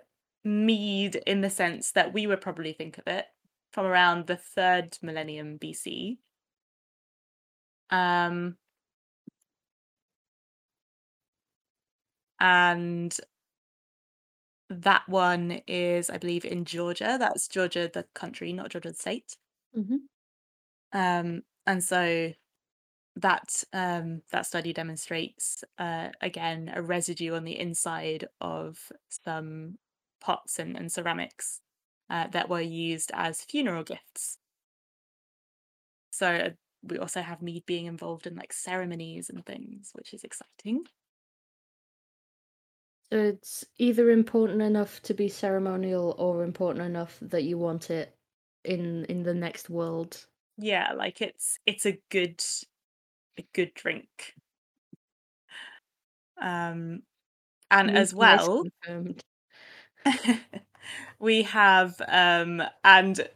mead 0.45 1.17
in 1.27 1.41
the 1.41 1.51
sense 1.51 1.93
that 1.93 2.13
we 2.13 2.27
would 2.27 2.41
probably 2.41 2.73
think 2.73 2.99
of 2.99 3.07
it 3.07 3.27
from 3.73 3.87
around 3.87 4.27
the 4.27 4.37
third 4.37 4.99
millennium 5.03 5.57
BC. 5.59 6.19
Um, 7.91 8.57
and 12.41 13.17
that 14.69 15.09
one 15.09 15.63
is, 15.67 16.11
I 16.11 16.19
believe, 16.19 16.45
in 16.45 16.65
Georgia. 16.65 17.17
That's 17.19 17.49
Georgia, 17.49 17.91
the 17.93 18.05
country, 18.15 18.53
not 18.53 18.71
Georgia, 18.71 18.91
the 18.91 18.95
state. 18.95 19.37
hmm 19.75 20.09
Um, 20.93 21.43
and 21.67 21.83
so 21.83 22.33
that 23.17 23.65
um, 23.73 24.23
that 24.31 24.47
study 24.47 24.73
demonstrates 24.73 25.65
uh, 25.79 26.11
again 26.21 26.71
a 26.75 26.83
residue 26.83 27.35
on 27.35 27.45
the 27.45 27.59
inside 27.59 28.29
of 28.41 28.93
some 29.09 29.79
pots 30.21 30.59
and, 30.59 30.77
and 30.77 30.93
ceramics 30.93 31.61
uh, 32.11 32.29
that 32.29 32.49
were 32.49 32.61
used 32.61 33.11
as 33.15 33.43
funeral 33.43 33.85
gifts. 33.85 34.39
So 36.11 36.29
uh, 36.29 36.51
we 36.83 36.99
also 36.99 37.21
have 37.23 37.43
mead 37.43 37.65
being 37.67 37.87
involved 37.87 38.27
in 38.27 38.37
like 38.37 38.53
ceremonies 38.53 39.31
and 39.31 39.45
things, 39.45 39.91
which 39.95 40.15
is 40.15 40.25
exciting. 40.25 40.85
So 43.13 43.19
it's 43.19 43.65
either 43.79 44.11
important 44.11 44.63
enough 44.63 45.01
to 45.03 45.15
be 45.15 45.29
ceremonial 45.29 46.15
or 46.19 46.43
important 46.43 46.85
enough 46.85 47.19
that 47.21 47.45
you 47.45 47.57
want 47.59 47.91
it 47.91 48.17
in 48.65 49.05
in 49.07 49.23
the 49.23 49.35
next 49.35 49.71
world. 49.71 50.27
Yeah, 50.59 50.93
like 50.95 51.21
it's 51.21 51.59
it's 51.67 51.87
a 51.87 52.01
good 52.11 52.43
a 53.39 53.45
good 53.55 53.73
drink. 53.75 54.35
Um, 56.41 57.03
and 57.71 57.91
as 57.97 58.15
well, 58.15 58.65
we 61.19 61.43
have 61.43 62.01
um 62.07 62.63
and 62.85 63.29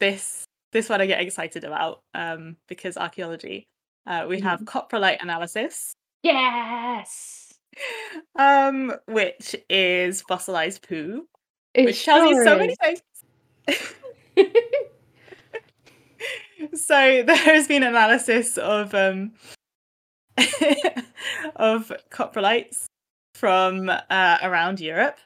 this 0.00 0.44
this 0.72 0.88
one 0.88 1.00
I 1.00 1.06
get 1.06 1.20
excited 1.20 1.64
about 1.64 2.00
um 2.14 2.56
because 2.68 2.96
archaeology. 2.96 3.66
Uh, 4.04 4.26
we 4.28 4.40
have 4.40 4.60
coprolite 4.62 5.22
analysis, 5.22 5.94
Yes. 6.22 7.54
um, 8.36 8.92
which 9.06 9.54
is 9.70 10.22
fossilized 10.22 10.86
poo, 10.88 11.26
It 11.74 11.84
which 11.84 12.04
tells 12.04 12.28
you 12.28 12.42
so 12.42 12.50
sure 12.50 12.58
many 12.58 12.74
things. 12.76 13.02
so 16.74 17.22
there 17.26 17.36
has 17.36 17.68
been 17.68 17.82
analysis 17.82 18.58
of 18.58 18.94
um 18.94 19.32
of 21.56 21.92
coprolites 22.10 22.84
from 23.34 23.88
uh, 23.88 24.38
around 24.42 24.80
Europe, 24.80 25.18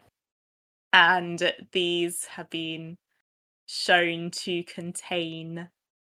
and 0.93 1.53
these 1.73 2.25
have 2.25 2.49
been 2.51 2.97
shown 3.67 4.31
to 4.31 4.63
contain 4.65 5.69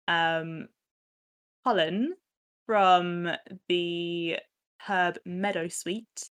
um, 0.07 0.67
pollen 1.63 2.15
from 2.65 3.29
the 3.67 4.37
herb 4.87 5.19
meadowsweet, 5.27 6.29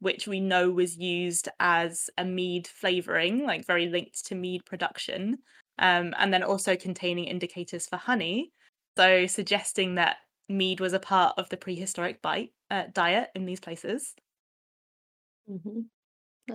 which 0.00 0.28
we 0.28 0.40
know 0.40 0.70
was 0.70 0.96
used 0.96 1.48
as 1.58 2.08
a 2.16 2.24
mead 2.24 2.66
flavoring, 2.66 3.44
like 3.44 3.66
very 3.66 3.88
linked 3.88 4.24
to 4.26 4.34
mead 4.34 4.64
production, 4.64 5.38
um, 5.78 6.14
and 6.18 6.32
then 6.32 6.42
also 6.42 6.76
containing 6.76 7.24
indicators 7.26 7.86
for 7.86 7.96
honey. 7.96 8.52
So 8.96 9.26
suggesting 9.26 9.94
that 9.96 10.18
mead 10.48 10.80
was 10.80 10.92
a 10.92 11.00
part 11.00 11.34
of 11.38 11.48
the 11.50 11.56
prehistoric 11.56 12.22
bite, 12.22 12.52
uh, 12.70 12.84
diet 12.92 13.30
in 13.34 13.46
these 13.46 13.60
places, 13.60 14.14
Mhm. 15.48 15.88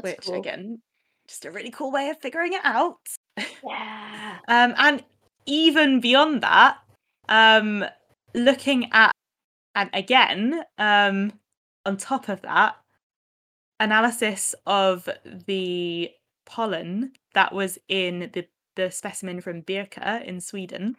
Which 0.01 0.25
cool. 0.25 0.35
again, 0.39 0.81
just 1.27 1.45
a 1.45 1.51
really 1.51 1.71
cool 1.71 1.91
way 1.91 2.09
of 2.09 2.19
figuring 2.21 2.53
it 2.53 2.61
out. 2.63 2.99
Yeah. 3.63 4.39
Um, 4.47 4.73
and 4.77 5.03
even 5.45 5.99
beyond 6.01 6.41
that, 6.43 6.79
um, 7.29 7.85
looking 8.33 8.91
at, 8.91 9.11
and 9.75 9.89
again, 9.93 10.63
um, 10.77 11.39
on 11.85 11.97
top 11.97 12.29
of 12.29 12.41
that, 12.41 12.75
analysis 13.79 14.55
of 14.65 15.09
the 15.47 16.11
pollen 16.45 17.11
that 17.33 17.53
was 17.53 17.77
in 17.87 18.29
the, 18.33 18.47
the 18.75 18.91
specimen 18.91 19.41
from 19.41 19.61
Birka 19.61 20.23
in 20.25 20.41
Sweden 20.41 20.95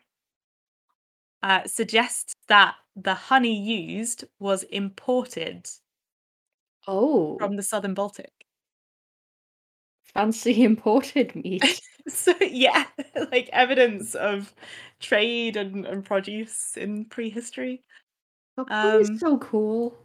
uh, 1.42 1.66
suggests 1.66 2.34
that 2.48 2.76
the 2.96 3.14
honey 3.14 3.56
used 3.58 4.24
was 4.38 4.62
imported 4.64 5.68
Oh, 6.86 7.36
from 7.38 7.56
the 7.56 7.62
southern 7.62 7.94
Baltic. 7.94 8.32
fancy 10.14 10.64
imported 10.64 11.34
meat. 11.36 11.80
So 12.06 12.34
yeah, 12.38 12.84
like 13.32 13.48
evidence 13.50 14.14
of 14.14 14.52
trade 15.00 15.56
and, 15.56 15.86
and 15.86 16.04
produce 16.04 16.76
in 16.76 17.06
prehistory. 17.06 17.82
Oh, 18.58 18.66
that 18.66 19.00
is 19.00 19.08
Um, 19.08 19.18
so 19.18 19.38
cool. 19.38 19.96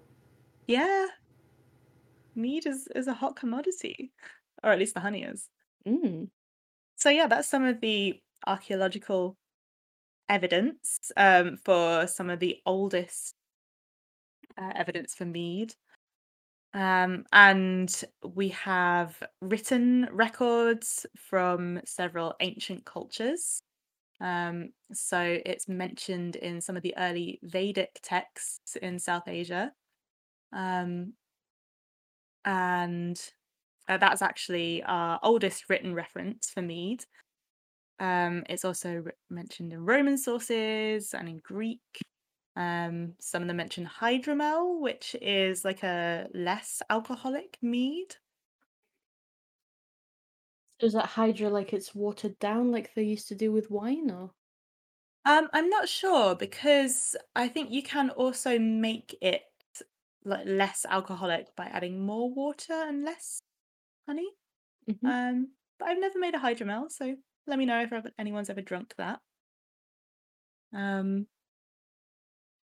Yeah. 0.65 1.07
mead 2.35 2.65
is 2.65 2.88
is 2.95 3.07
a 3.07 3.13
hot 3.13 3.35
commodity, 3.35 4.13
or 4.63 4.71
at 4.71 4.79
least 4.79 4.93
the 4.93 5.01
honey 5.01 5.23
is. 5.23 5.49
Mm. 5.85 6.29
So 7.00 7.10
yeah, 7.10 7.27
that's 7.27 7.48
some 7.48 7.63
of 7.63 7.79
the 7.79 8.20
archaeological 8.46 9.38
evidence 10.27 11.12
um, 11.15 11.58
for 11.63 12.08
some 12.08 12.29
of 12.29 12.39
the 12.39 12.58
oldest 12.65 13.34
uh, 14.58 14.72
evidence 14.75 15.15
for 15.15 15.25
mead. 15.25 15.74
Um, 16.74 17.24
and 17.32 18.03
we 18.24 18.50
have 18.50 19.15
written 19.41 20.10
records 20.12 21.06
from 21.18 21.79
several 21.86 22.36
ancient 22.41 22.86
cultures. 22.86 23.62
Um, 24.20 24.72
so 24.91 25.39
it's 25.46 25.70
mentioned 25.70 26.36
in 26.36 26.60
some 26.60 26.75
of 26.75 26.84
the 26.84 26.96
early 26.98 27.39
Vedic 27.44 28.00
texts 28.03 28.75
in 28.75 29.00
South 29.00 29.27
Asia. 29.27 29.72
Um, 30.51 31.13
and 32.44 33.20
uh, 33.89 33.98
that's 33.98 34.22
actually 34.22 34.84
our 34.84 35.19
oldest 35.24 35.67
written 35.67 35.96
reference 35.96 36.50
for 36.50 36.62
mead. 36.62 37.03
Um, 38.00 38.43
it's 38.48 38.63
also 38.63 39.03
mentioned 39.29 39.74
in 39.74 39.84
Roman 39.84 40.17
sources 40.17 41.13
and 41.13 41.27
in 41.27 41.39
Greek. 41.39 41.81
Um, 42.55 43.15
some 43.19 43.41
of 43.41 43.48
them 43.48 43.58
mention 43.58 43.89
hydromel, 44.00 44.79
which 44.79 45.15
is 45.22 45.65
like 45.65 45.84
a 45.84 46.27
less 46.34 46.81
alcoholic 46.89 47.58
mead. 47.62 48.15
Is 50.79 50.93
that 50.93 51.08
hydra 51.08 51.50
like 51.50 51.74
it's 51.74 51.93
watered 51.93 52.38
down 52.39 52.72
like 52.72 52.93
they 52.93 53.03
used 53.03 53.27
to 53.29 53.36
do 53.36 53.51
with 53.51 53.72
wine 53.72 54.12
or? 54.12 54.31
Um, 55.25 55.50
I'm 55.51 55.69
not 55.69 55.89
sure 55.89 56.36
because 56.36 57.15
I 57.36 57.50
think 57.50 57.72
you 57.72 57.84
can 57.84 58.12
also 58.12 58.58
make 58.58 59.17
it 59.22 59.43
like 60.24 60.46
less 60.46 60.86
alcoholic 60.89 61.53
by 61.55 61.65
adding 61.65 62.05
more 62.05 62.31
water 62.31 62.74
and 62.74 63.03
less 63.03 63.41
honey. 64.10 64.30
Mhm. 64.88 65.12
Um, 65.12 65.54
but 65.80 65.89
I've 65.89 66.00
never 66.00 66.20
made 66.20 66.36
a 66.36 66.39
hydromel, 66.39 66.92
so 66.92 67.16
let 67.48 67.60
me 67.60 67.66
know 67.66 67.82
if 67.82 67.94
anyone's 68.20 68.50
ever 68.50 68.62
drunk 68.62 68.96
that. 68.98 69.22
Um, 70.74 71.28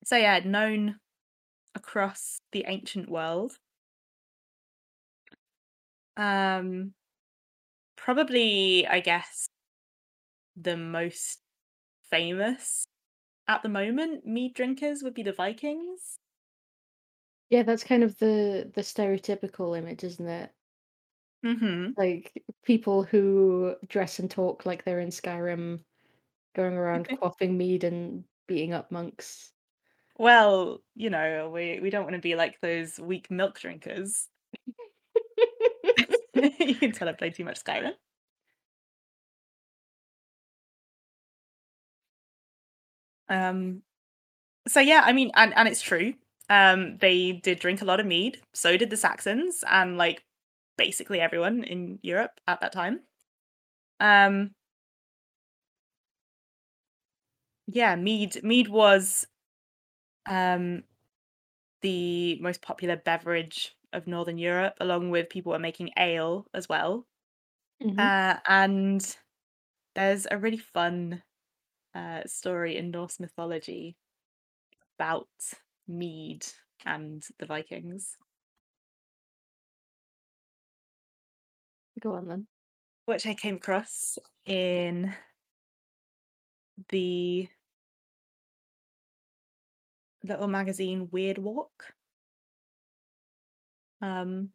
so 0.04 0.16
yeah, 0.16 0.38
known 0.40 1.00
across 1.74 2.38
the 2.52 2.64
ancient 2.68 3.10
world. 3.10 3.58
Um, 6.16 6.94
probably, 7.96 8.86
I 8.86 9.00
guess, 9.00 9.48
the 10.56 10.76
most 10.76 11.40
famous 12.10 12.86
at 13.48 13.62
the 13.62 13.68
moment 13.70 14.26
mead 14.26 14.54
drinkers 14.54 15.02
would 15.02 15.14
be 15.14 15.22
the 15.24 15.32
Vikings. 15.32 16.18
Yeah, 17.48 17.62
that's 17.62 17.84
kind 17.84 18.02
of 18.02 18.18
the 18.18 18.70
the 18.74 18.82
stereotypical 18.82 19.76
image, 19.78 20.04
isn't 20.04 20.28
it? 20.28 20.54
Mm-hmm. 21.44 21.90
Like 21.96 22.42
people 22.64 23.02
who 23.02 23.74
dress 23.88 24.18
and 24.18 24.30
talk 24.30 24.64
like 24.64 24.84
they're 24.84 25.00
in 25.00 25.10
Skyrim, 25.10 25.80
going 26.56 26.74
around 26.74 27.08
quaffing 27.08 27.56
mead 27.56 27.84
and 27.84 28.24
beating 28.46 28.72
up 28.72 28.90
monks. 28.90 29.50
Well, 30.18 30.78
you 30.94 31.10
know, 31.10 31.50
we 31.52 31.80
we 31.80 31.90
don't 31.90 32.04
want 32.04 32.14
to 32.14 32.22
be 32.22 32.34
like 32.34 32.60
those 32.60 32.98
weak 32.98 33.30
milk 33.30 33.60
drinkers. 33.60 34.28
you 36.58 36.74
can 36.74 36.92
tell 36.92 37.08
I 37.08 37.12
played 37.12 37.34
too 37.34 37.44
much 37.44 37.62
Skyrim. 37.62 37.92
Um, 43.28 43.82
so 44.68 44.80
yeah, 44.80 45.02
I 45.04 45.12
mean, 45.12 45.30
and 45.34 45.54
and 45.54 45.68
it's 45.68 45.82
true. 45.82 46.14
Um, 46.50 46.98
they 46.98 47.32
did 47.32 47.58
drink 47.58 47.82
a 47.82 47.84
lot 47.84 48.00
of 48.00 48.06
mead. 48.06 48.38
So 48.52 48.76
did 48.76 48.90
the 48.90 48.96
Saxons, 48.96 49.64
and 49.68 49.96
like 49.96 50.22
basically 50.76 51.20
everyone 51.20 51.64
in 51.64 51.98
Europe 52.02 52.40
at 52.48 52.60
that 52.60 52.72
time. 52.72 53.02
Um, 54.00 54.54
yeah, 57.66 57.96
mead 57.96 58.42
mead 58.42 58.68
was 58.68 59.26
um 60.26 60.84
the 61.82 62.38
most 62.40 62.62
popular 62.62 62.96
beverage 62.96 63.76
of 63.92 64.06
Northern 64.06 64.38
Europe, 64.38 64.74
along 64.80 65.10
with 65.10 65.28
people 65.30 65.52
were 65.52 65.58
making 65.58 65.90
ale 65.98 66.46
as 66.54 66.68
well. 66.68 67.06
Mhm. 67.80 68.08
Uh, 68.08 68.38
and 68.48 69.16
there's 69.94 70.26
a 70.30 70.38
really 70.38 70.58
fun 70.58 71.22
uh, 71.94 72.24
story 72.26 72.76
in 72.76 72.90
Norse 72.90 73.20
mythology 73.20 73.96
about 74.98 75.28
mead 75.86 76.46
and 76.84 77.26
the 77.38 77.46
Vikings, 77.46 78.16
Go 82.00 82.14
on 82.14 82.28
then. 82.28 82.46
which 83.06 83.26
I 83.26 83.34
came 83.34 83.56
across 83.56 84.18
in 84.46 85.14
the 86.88 87.48
little 90.22 90.48
magazine 90.48 91.08
Weird 91.12 91.38
Walk. 91.38 91.94
Um, 94.00 94.50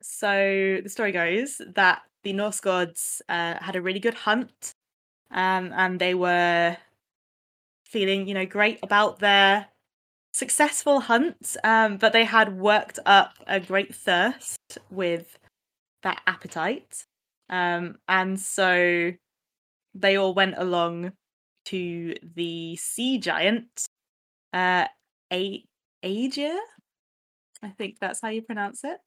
so 0.00 0.80
the 0.82 0.88
story 0.88 1.12
goes 1.12 1.60
that 1.74 2.02
the 2.22 2.32
Norse 2.32 2.60
gods 2.60 3.22
uh, 3.28 3.54
had 3.60 3.76
a 3.76 3.82
really 3.82 4.00
good 4.00 4.14
hunt, 4.14 4.74
um, 5.30 5.72
and 5.74 6.00
they 6.00 6.14
were 6.14 6.76
feeling, 7.84 8.26
you 8.26 8.34
know, 8.34 8.46
great 8.46 8.78
about 8.82 9.18
their 9.18 9.68
successful 10.32 11.00
hunt, 11.00 11.56
um, 11.64 11.98
but 11.98 12.12
they 12.12 12.24
had 12.24 12.58
worked 12.58 12.98
up 13.06 13.34
a 13.46 13.60
great 13.60 13.94
thirst 13.94 14.78
with 14.90 15.38
that 16.02 16.20
appetite, 16.26 17.04
um, 17.50 17.96
and 18.08 18.38
so 18.40 19.12
they 19.94 20.16
all 20.16 20.34
went 20.34 20.54
along 20.56 21.12
to 21.66 22.14
the 22.34 22.76
sea 22.76 23.18
giant, 23.18 23.86
uh, 24.52 24.86
A- 25.32 25.64
Aegir. 26.04 26.58
I 27.62 27.70
think 27.70 27.98
that's 28.00 28.20
how 28.20 28.28
you 28.28 28.42
pronounce 28.42 28.84
it. 28.84 28.98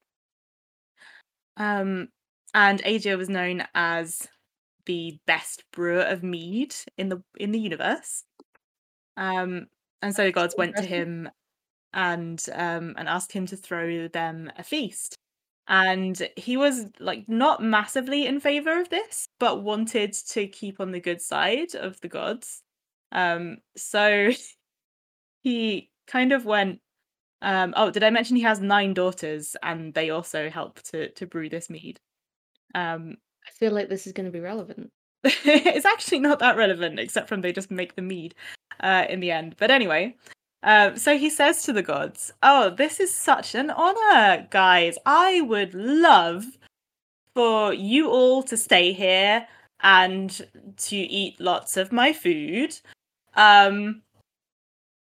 Um, 1.57 2.09
and 2.53 2.81
Aegir 2.83 3.17
was 3.17 3.29
known 3.29 3.63
as 3.73 4.27
the 4.85 5.19
best 5.25 5.63
brewer 5.71 6.01
of 6.01 6.23
mead 6.23 6.75
in 6.97 7.09
the 7.09 7.23
in 7.37 7.51
the 7.51 7.59
universe. 7.59 8.23
Um, 9.17 9.67
and 10.01 10.15
so 10.15 10.25
the 10.25 10.31
gods 10.31 10.55
went 10.57 10.75
to 10.77 10.85
him 10.85 11.29
and 11.93 12.43
um 12.53 12.95
and 12.97 13.07
asked 13.09 13.31
him 13.33 13.45
to 13.47 13.57
throw 13.57 14.07
them 14.09 14.51
a 14.57 14.63
feast. 14.63 15.17
And 15.67 16.29
he 16.37 16.57
was 16.57 16.87
like 16.99 17.27
not 17.29 17.63
massively 17.63 18.27
in 18.27 18.39
favor 18.39 18.81
of 18.81 18.89
this, 18.89 19.27
but 19.39 19.63
wanted 19.63 20.13
to 20.29 20.47
keep 20.47 20.79
on 20.79 20.91
the 20.91 21.01
good 21.01 21.21
side 21.21 21.75
of 21.75 21.99
the 22.01 22.09
gods. 22.09 22.61
Um, 23.11 23.59
so 23.77 24.31
he 25.41 25.89
kind 26.07 26.31
of 26.31 26.45
went 26.45 26.79
um 27.41 27.73
oh 27.77 27.91
did 27.91 28.03
i 28.03 28.09
mention 28.09 28.35
he 28.37 28.43
has 28.43 28.61
nine 28.61 28.93
daughters 28.93 29.55
and 29.63 29.93
they 29.93 30.09
also 30.09 30.49
help 30.49 30.81
to 30.83 31.09
to 31.11 31.27
brew 31.27 31.49
this 31.49 31.69
mead 31.69 31.99
um 32.75 33.17
I 33.47 33.51
feel 33.51 33.73
like 33.73 33.89
this 33.89 34.07
is 34.07 34.13
going 34.13 34.25
to 34.25 34.31
be 34.31 34.39
relevant. 34.39 34.91
it's 35.45 35.85
actually 35.85 36.19
not 36.19 36.39
that 36.39 36.55
relevant 36.55 36.99
except 36.99 37.27
from 37.27 37.41
they 37.41 37.51
just 37.51 37.71
make 37.71 37.95
the 37.95 38.01
mead 38.01 38.35
uh 38.81 39.05
in 39.09 39.19
the 39.19 39.31
end 39.31 39.55
but 39.57 39.71
anyway 39.71 40.15
um 40.63 40.95
so 40.95 41.17
he 41.17 41.29
says 41.29 41.63
to 41.63 41.73
the 41.73 41.81
gods 41.81 42.31
oh 42.43 42.69
this 42.69 42.99
is 42.99 43.13
such 43.13 43.55
an 43.55 43.71
honor 43.71 44.47
guys 44.51 44.97
i 45.05 45.41
would 45.41 45.73
love 45.73 46.45
for 47.33 47.73
you 47.73 48.09
all 48.09 48.43
to 48.43 48.55
stay 48.55 48.93
here 48.93 49.47
and 49.81 50.47
to 50.77 50.95
eat 50.95 51.39
lots 51.39 51.75
of 51.75 51.91
my 51.91 52.13
food 52.13 52.77
um 53.35 54.01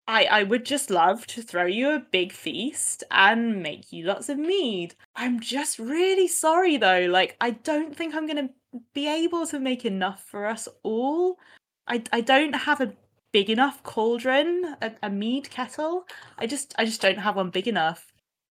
I, 0.09 0.25
I 0.25 0.43
would 0.45 0.65
just 0.65 0.89
love 0.89 1.27
to 1.29 1.43
throw 1.43 1.67
you 1.67 1.91
a 1.91 1.99
big 1.99 2.31
feast 2.31 3.03
and 3.11 3.61
make 3.61 3.93
you 3.93 4.05
lots 4.05 4.29
of 4.29 4.39
mead. 4.39 4.95
I'm 5.17 5.41
just 5.41 5.81
really 5.81 6.29
sorry 6.29 6.77
though. 6.77 7.07
Like, 7.11 7.37
I 7.41 7.51
don't 7.51 7.97
think 7.97 8.15
I'm 8.15 8.27
going 8.27 8.49
to 8.49 8.55
be 8.95 9.09
able 9.09 9.47
to 9.47 9.59
make 9.59 9.85
enough 9.85 10.25
for 10.25 10.47
us 10.47 10.69
all. 10.83 11.39
I, 11.87 12.03
I 12.13 12.21
don't 12.21 12.55
have 12.55 12.81
a 12.81 12.93
big 13.33 13.51
enough 13.51 13.83
cauldron, 13.83 14.77
a, 14.81 14.93
a 15.03 15.11
mead 15.11 15.51
kettle. 15.51 16.07
I 16.39 16.47
just 16.47 16.75
I 16.79 16.85
just 16.85 17.01
don't 17.01 17.19
have 17.19 17.37
one 17.37 17.51
big 17.51 17.69
enough 17.69 18.13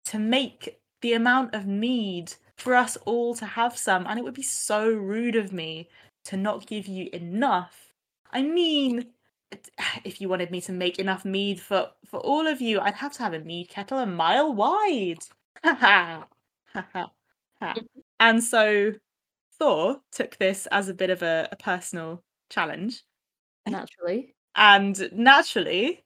to 0.07 0.19
make 0.19 0.81
the 1.03 1.15
amount 1.15 1.55
of 1.55 1.67
mead 1.67 2.33
for 2.57 2.75
us 2.75 2.97
all 3.05 3.35
to 3.35 3.47
have 3.47 3.77
some. 3.77 4.07
And 4.07 4.19
it 4.19 4.23
would 4.23 4.35
be 4.35 4.43
so 4.43 4.89
rude 4.89 5.37
of 5.37 5.53
me 5.53 5.89
to 6.25 6.37
not 6.37 6.67
give 6.67 6.87
you 6.87 7.09
enough. 7.13 7.93
I 8.33 8.43
mean, 8.43 9.07
if 10.05 10.21
you 10.21 10.29
wanted 10.29 10.51
me 10.51 10.61
to 10.63 10.73
make 10.73 10.99
enough 10.99 11.25
mead 11.25 11.61
for 11.61 11.91
for 12.07 12.21
all 12.21 12.47
of 12.47 12.61
you, 12.61 12.81
I'd 12.81 12.95
have 12.95 13.13
to 13.15 13.23
have 13.23 13.35
a 13.35 13.41
mead 13.41 13.69
kettle 13.69 13.99
a 13.99 14.07
mile 14.07 14.53
wide. 14.53 15.19
Ha 15.63 15.75
ha. 15.75 16.27
Ha 16.73 16.87
ha. 16.95 17.11
ha. 17.61 17.75
Mm-hmm. 17.75 18.01
And 18.21 18.43
so 18.43 18.95
Thor 19.61 20.01
took 20.11 20.37
this 20.39 20.67
as 20.73 20.89
a 20.89 20.95
bit 20.95 21.11
of 21.11 21.23
a, 21.23 21.49
a 21.53 21.57
personal 21.57 22.25
challenge. 22.49 23.03
Naturally. 23.69 24.35
And 24.57 25.09
naturally, 25.13 26.05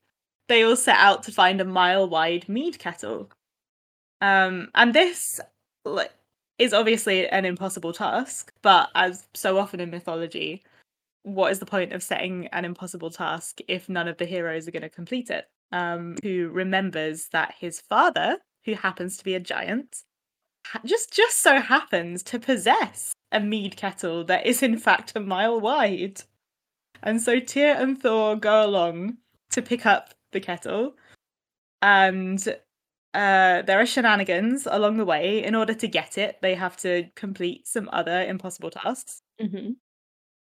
they 0.49 0.65
all 0.65 0.77
set 0.77 0.99
out 0.99 1.23
to 1.23 1.33
find 1.33 1.61
a 1.61 1.65
mile 1.65 2.09
wide 2.09 2.49
mead 2.49 2.79
kettle. 2.79 3.31
Um, 4.21 4.69
and 4.75 4.93
this 4.93 5.41
like, 5.85 6.13
is 6.59 6.75
obviously 6.75 7.29
an 7.29 7.45
impossible 7.45 7.93
task, 7.93 8.53
but 8.63 8.91
as 8.95 9.27
so 9.35 9.59
often 9.59 9.81
in 9.81 9.91
mythology, 9.91 10.63
what 11.23 11.53
is 11.53 11.59
the 11.59 11.67
point 11.67 11.93
of 11.93 12.03
setting 12.03 12.49
an 12.49 12.65
impossible 12.65 13.11
task 13.11 13.61
if 13.69 13.89
none 13.89 14.09
of 14.09 14.19
the 14.19 14.27
heroes 14.27 14.69
are 14.69 14.73
going 14.73 14.83
to 14.83 14.91
complete 14.91 15.31
it? 15.31 15.47
Um, 15.73 16.17
who 16.23 16.49
remembers 16.49 17.29
that 17.29 17.55
his 17.59 17.81
father, 17.81 18.39
who 18.65 18.75
happens 18.75 19.17
to 19.17 19.25
be 19.25 19.35
a 19.35 19.41
giant, 19.41 20.03
just 20.85 21.13
just 21.13 21.41
so 21.41 21.61
happens 21.61 22.23
to 22.25 22.39
possess 22.39 23.13
a 23.33 23.41
mead 23.41 23.77
kettle 23.77 24.25
that 24.25 24.47
is 24.47 24.63
in 24.63 24.79
fact 24.79 25.13
a 25.15 25.21
mile 25.21 25.61
wide. 25.61 26.23
And 27.03 27.21
so 27.21 27.39
Tyr 27.39 27.75
and 27.75 28.01
Thor 28.01 28.37
go 28.37 28.65
along 28.65 29.19
to 29.51 29.63
pick 29.63 29.85
up 29.87 30.15
the 30.33 30.41
kettle, 30.41 30.97
and 31.83 32.43
uh, 33.13 33.63
there 33.63 33.81
are 33.81 33.87
shenanigans 33.87 34.67
along 34.71 34.97
the 34.97 35.05
way. 35.05 35.45
In 35.45 35.55
order 35.55 35.75
to 35.75 35.89
get 35.89 36.19
it, 36.19 36.39
they 36.43 36.55
have 36.55 36.77
to 36.79 37.09
complete 37.15 37.69
some 37.69 37.89
other 37.93 38.23
impossible 38.23 38.71
tasks. 38.71 39.21
Mm-hmm. 39.41 39.73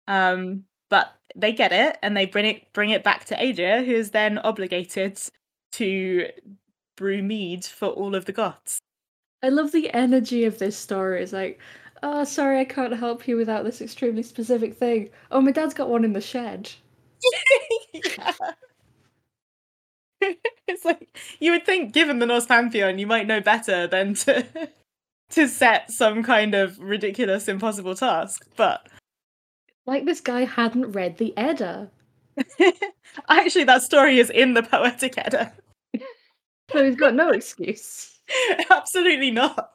Um, 0.09 0.65
but 0.89 1.15
they 1.35 1.53
get 1.53 1.73
it 1.73 1.99
and 2.03 2.17
they 2.17 2.27
bring 2.27 2.47
it 2.47 2.73
bring 2.73 2.91
it 2.91 3.05
back 3.05 3.25
to 3.27 3.37
Aegir, 3.37 3.85
who 3.85 3.93
is 3.93 4.11
then 4.11 4.39
obligated 4.39 5.21
to 5.73 6.29
brew 6.97 7.23
mead 7.23 7.65
for 7.65 7.89
all 7.89 8.15
of 8.15 8.25
the 8.25 8.33
gods. 8.33 8.81
I 9.47 9.49
love 9.51 9.71
the 9.71 9.95
energy 9.95 10.45
of 10.45 10.59
this 10.59 10.77
story. 10.77 11.23
It's 11.23 11.33
like, 11.33 11.61
oh, 12.03 12.25
sorry, 12.25 12.59
I 12.59 12.65
can't 12.65 12.97
help 12.97 13.29
you 13.29 13.37
without 13.37 13.63
this 13.63 13.81
extremely 13.81 14.25
specific 14.25 14.77
thing. 14.77 15.11
Oh, 15.31 15.41
my 15.41 15.53
dad's 15.53 15.73
got 15.73 15.89
one 15.89 16.05
in 16.05 16.15
the 16.15 16.21
shed. 16.21 16.69
it's 20.21 20.85
like 20.85 21.17
you 21.39 21.53
would 21.53 21.65
think, 21.65 21.93
given 21.93 22.19
the 22.19 22.27
Norse 22.27 22.47
pantheon, 22.47 22.99
you 22.99 23.07
might 23.07 23.29
know 23.29 23.41
better 23.41 23.87
than 23.87 24.15
to 24.15 24.45
to 25.31 25.47
set 25.47 25.93
some 25.93 26.25
kind 26.25 26.57
of 26.57 26.77
ridiculous, 26.81 27.47
impossible 27.47 27.95
task. 27.95 28.45
But 28.57 28.89
Like 29.87 30.07
this 30.07 30.21
guy 30.21 30.45
hadn't 30.45 30.91
read 30.91 31.19
the 31.19 31.33
Edda. 31.37 31.93
actually, 33.29 33.65
that 33.65 33.83
story 33.83 34.19
is 34.19 34.29
in 34.29 34.55
the 34.55 34.65
Poetic 34.65 35.17
Edda. 35.19 35.53
So 36.73 36.85
he's 36.85 36.97
got 36.97 37.15
no 37.15 37.31
excuse. 37.31 38.16
Absolutely 38.71 39.31
not. 39.31 39.71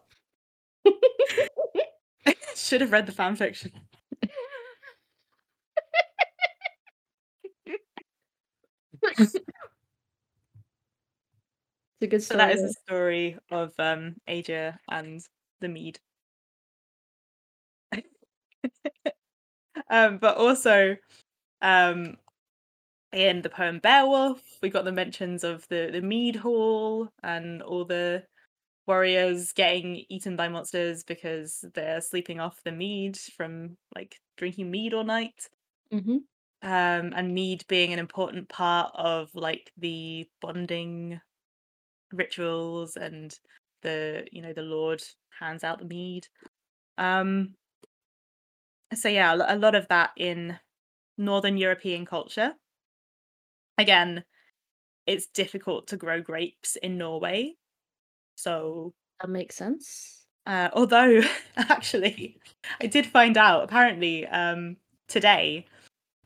Should 2.55 2.81
have 2.81 2.91
read 2.91 3.05
the 3.05 3.11
fan 3.11 3.35
fiction. 3.35 3.71
It's 12.01 12.07
a 12.07 12.07
good 12.07 12.23
So 12.23 12.35
that 12.37 12.51
is 12.51 12.61
the 12.61 12.73
story 12.85 13.37
of 13.51 13.73
um 13.79 14.15
Aegir 14.27 14.77
and 14.89 15.21
the 15.59 15.69
mead. 15.69 15.99
um, 19.89 20.17
but 20.17 20.37
also 20.37 20.97
um 21.61 22.17
in 23.13 23.41
the 23.41 23.49
poem 23.49 23.79
Beowulf, 23.79 24.41
we 24.61 24.69
got 24.69 24.85
the 24.85 24.91
mentions 24.91 25.43
of 25.43 25.67
the 25.69 25.89
the 25.91 26.01
mead 26.01 26.37
hall 26.37 27.09
and 27.23 27.61
all 27.61 27.85
the 27.85 28.23
warriors 28.91 29.53
getting 29.53 30.05
eaten 30.09 30.35
by 30.35 30.47
monsters 30.49 31.03
because 31.03 31.63
they're 31.75 32.01
sleeping 32.01 32.39
off 32.39 32.61
the 32.63 32.71
mead 32.73 33.17
from 33.17 33.77
like 33.95 34.19
drinking 34.37 34.71
mead 34.71 34.93
all 34.93 35.03
night. 35.05 35.49
Mhm. 35.91 36.25
Um, 36.63 37.11
and 37.15 37.33
mead 37.33 37.65
being 37.67 37.91
an 37.91 37.97
important 37.97 38.47
part 38.47 38.91
of 38.93 39.33
like 39.33 39.71
the 39.77 40.29
bonding 40.41 41.19
rituals 42.13 42.97
and 42.97 43.39
the 43.83 44.27
you 44.31 44.41
know 44.41 44.53
the 44.53 44.61
lord 44.63 45.03
hands 45.39 45.63
out 45.63 45.79
the 45.79 45.85
mead 45.85 46.27
um 46.97 47.55
so 48.93 49.09
yeah 49.09 49.33
a 49.33 49.55
lot 49.57 49.75
of 49.75 49.87
that 49.87 50.11
in 50.17 50.59
northern 51.17 51.57
european 51.57 52.05
culture 52.05 52.55
again 53.77 54.23
it's 55.07 55.27
difficult 55.27 55.87
to 55.87 55.97
grow 55.97 56.21
grapes 56.21 56.77
in 56.77 56.97
norway 56.97 57.55
so 58.41 58.93
That 59.19 59.29
makes 59.29 59.55
sense. 59.55 60.25
uh, 60.47 60.69
although 60.73 61.21
actually 61.57 62.37
i 62.81 62.87
did 62.87 63.05
find 63.05 63.37
out 63.37 63.63
apparently 63.63 64.25
um 64.27 64.77
today 65.07 65.65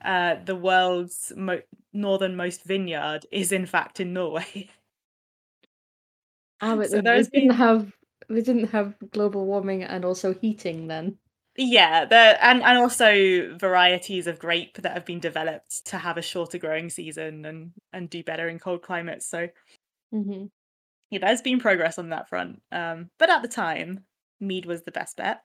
uh 0.04 0.36
the 0.46 0.56
world's 0.56 1.34
mo- 1.36 1.62
northernmost 1.94 2.64
vineyard 2.64 3.26
is 3.32 3.52
in 3.52 3.66
fact 3.66 4.00
in 4.00 4.14
norway 4.14 4.70
Ah, 6.62 6.76
but 6.76 6.90
So 6.90 7.02
they, 7.02 7.02
didn't 7.24 7.32
been- 7.32 7.50
have 7.52 7.92
they 8.30 8.42
didn't 8.42 8.70
have 8.72 8.96
global 9.12 9.46
warming 9.46 9.84
and 9.84 10.06
also 10.06 10.34
heating 10.34 10.88
then. 10.88 11.18
Yeah, 11.58 12.06
there 12.06 12.38
and 12.42 12.64
and 12.64 12.78
also 12.78 13.56
varieties 13.58 14.28
of 14.28 14.40
grape 14.40 14.78
that 14.82 14.94
have 14.94 15.06
been 15.06 15.20
developed 15.20 15.86
to 15.88 15.98
have 15.98 16.18
a 16.18 16.22
shorter 16.22 16.58
growing 16.58 16.90
season 16.90 17.46
and 17.46 17.72
and 17.94 18.10
do 18.10 18.24
better 18.24 18.48
in 18.50 18.60
cold 18.60 18.82
climates. 18.82 19.26
So 19.28 19.48
Mm-hmm. 20.14 20.46
Yeah, 21.16 21.28
there's 21.28 21.42
been 21.42 21.60
progress 21.60 21.98
on 21.98 22.10
that 22.10 22.28
front. 22.28 22.62
Um, 22.72 23.10
but 23.18 23.30
at 23.30 23.42
the 23.42 23.48
time, 23.48 24.06
mead 24.42 24.66
was 24.66 24.84
the 24.84 24.92
best 24.92 25.16
bet. 25.16 25.42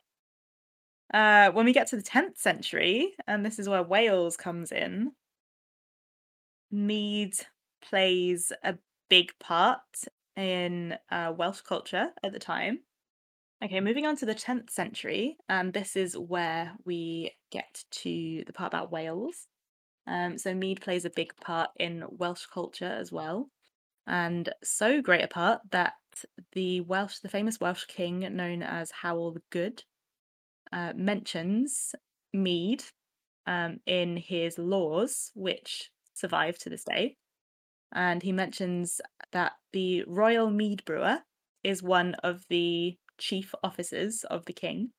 Uh, 1.13 1.51
when 1.53 1.65
we 1.65 1.73
get 1.73 1.89
to 1.89 1.97
the 1.97 2.03
10th 2.03 2.39
century, 2.39 3.15
and 3.27 3.45
this 3.45 3.59
is 3.59 3.69
where 3.69 3.83
Wales 3.83 4.37
comes 4.37 4.73
in, 4.73 5.13
mead 6.71 7.35
plays 7.83 8.53
a 8.65 8.75
big 9.09 9.33
part 9.39 9.81
in 10.37 10.97
uh, 11.11 11.33
Welsh 11.37 11.61
culture 11.61 12.09
at 12.23 12.33
the 12.33 12.39
time. 12.39 12.81
Okay, 13.63 13.81
moving 13.81 14.07
on 14.07 14.17
to 14.17 14.27
the 14.27 14.35
10th 14.35 14.71
century, 14.71 15.37
and 15.49 15.73
this 15.73 15.95
is 15.95 16.17
where 16.17 16.73
we 16.85 17.33
get 17.53 17.85
to 17.91 18.43
the 18.47 18.53
part 18.53 18.73
about 18.73 18.91
Wales. 18.91 19.47
Um, 20.07 20.39
so 20.39 20.55
mead 20.55 20.81
plays 20.81 21.05
a 21.05 21.11
big 21.11 21.37
part 21.37 21.71
in 21.79 22.05
Welsh 22.09 22.47
culture 22.47 22.97
as 22.99 23.13
well, 23.13 23.51
and 24.07 24.53
so 24.63 25.03
great 25.03 25.25
a 25.25 25.29
part 25.29 25.63
that 25.71 25.95
the 26.53 26.81
Welsh, 26.83 27.19
the 27.21 27.29
famous 27.29 27.61
Welsh 27.61 27.87
king 27.87 28.21
known 28.37 28.63
as 28.63 28.91
Howell 28.91 29.33
the 29.33 29.43
Good, 29.51 29.85
uh, 30.73 30.93
mentions 30.97 31.95
mead 32.33 32.85
um, 33.47 33.81
in 33.87 34.17
his 34.17 34.59
laws, 34.59 35.33
which 35.35 35.91
survive 36.15 36.59
to 36.61 36.71
this 36.71 36.85
day. 36.85 37.17
And 37.93 38.23
he 38.23 38.33
mentions 38.33 39.01
that 39.33 39.55
the 39.73 40.05
royal 40.05 40.51
mead 40.51 40.85
brewer 40.85 41.23
is 41.65 41.83
one 41.83 42.15
of 42.17 42.45
the 42.49 42.99
chief 43.19 43.55
officers 43.65 44.25
of 44.25 44.47
the 44.47 44.53
king. 44.55 44.93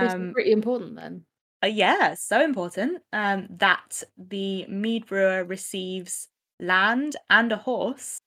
It's 0.00 0.14
Um, 0.14 0.34
pretty 0.34 0.50
important 0.50 0.96
then. 0.96 1.26
uh, 1.62 1.66
yeah, 1.66 2.14
so 2.14 2.42
important 2.42 3.02
um, 3.12 3.46
that 3.50 4.02
the 4.16 4.66
mead 4.66 5.06
brewer 5.06 5.44
receives 5.44 6.28
land 6.60 7.16
and 7.28 7.52
a 7.52 7.56
horse 7.56 8.20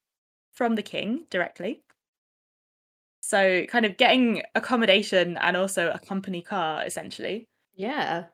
from 0.53 0.75
the 0.75 0.83
king 0.83 1.25
directly. 1.29 1.81
So, 3.21 3.65
kind 3.67 3.85
of 3.85 3.97
getting 3.97 4.43
accommodation 4.53 5.37
and 5.37 5.55
also 5.55 5.91
a 5.91 5.99
company 5.99 6.41
car, 6.41 6.85
essentially. 6.85 7.47
Yeah. 7.75 8.25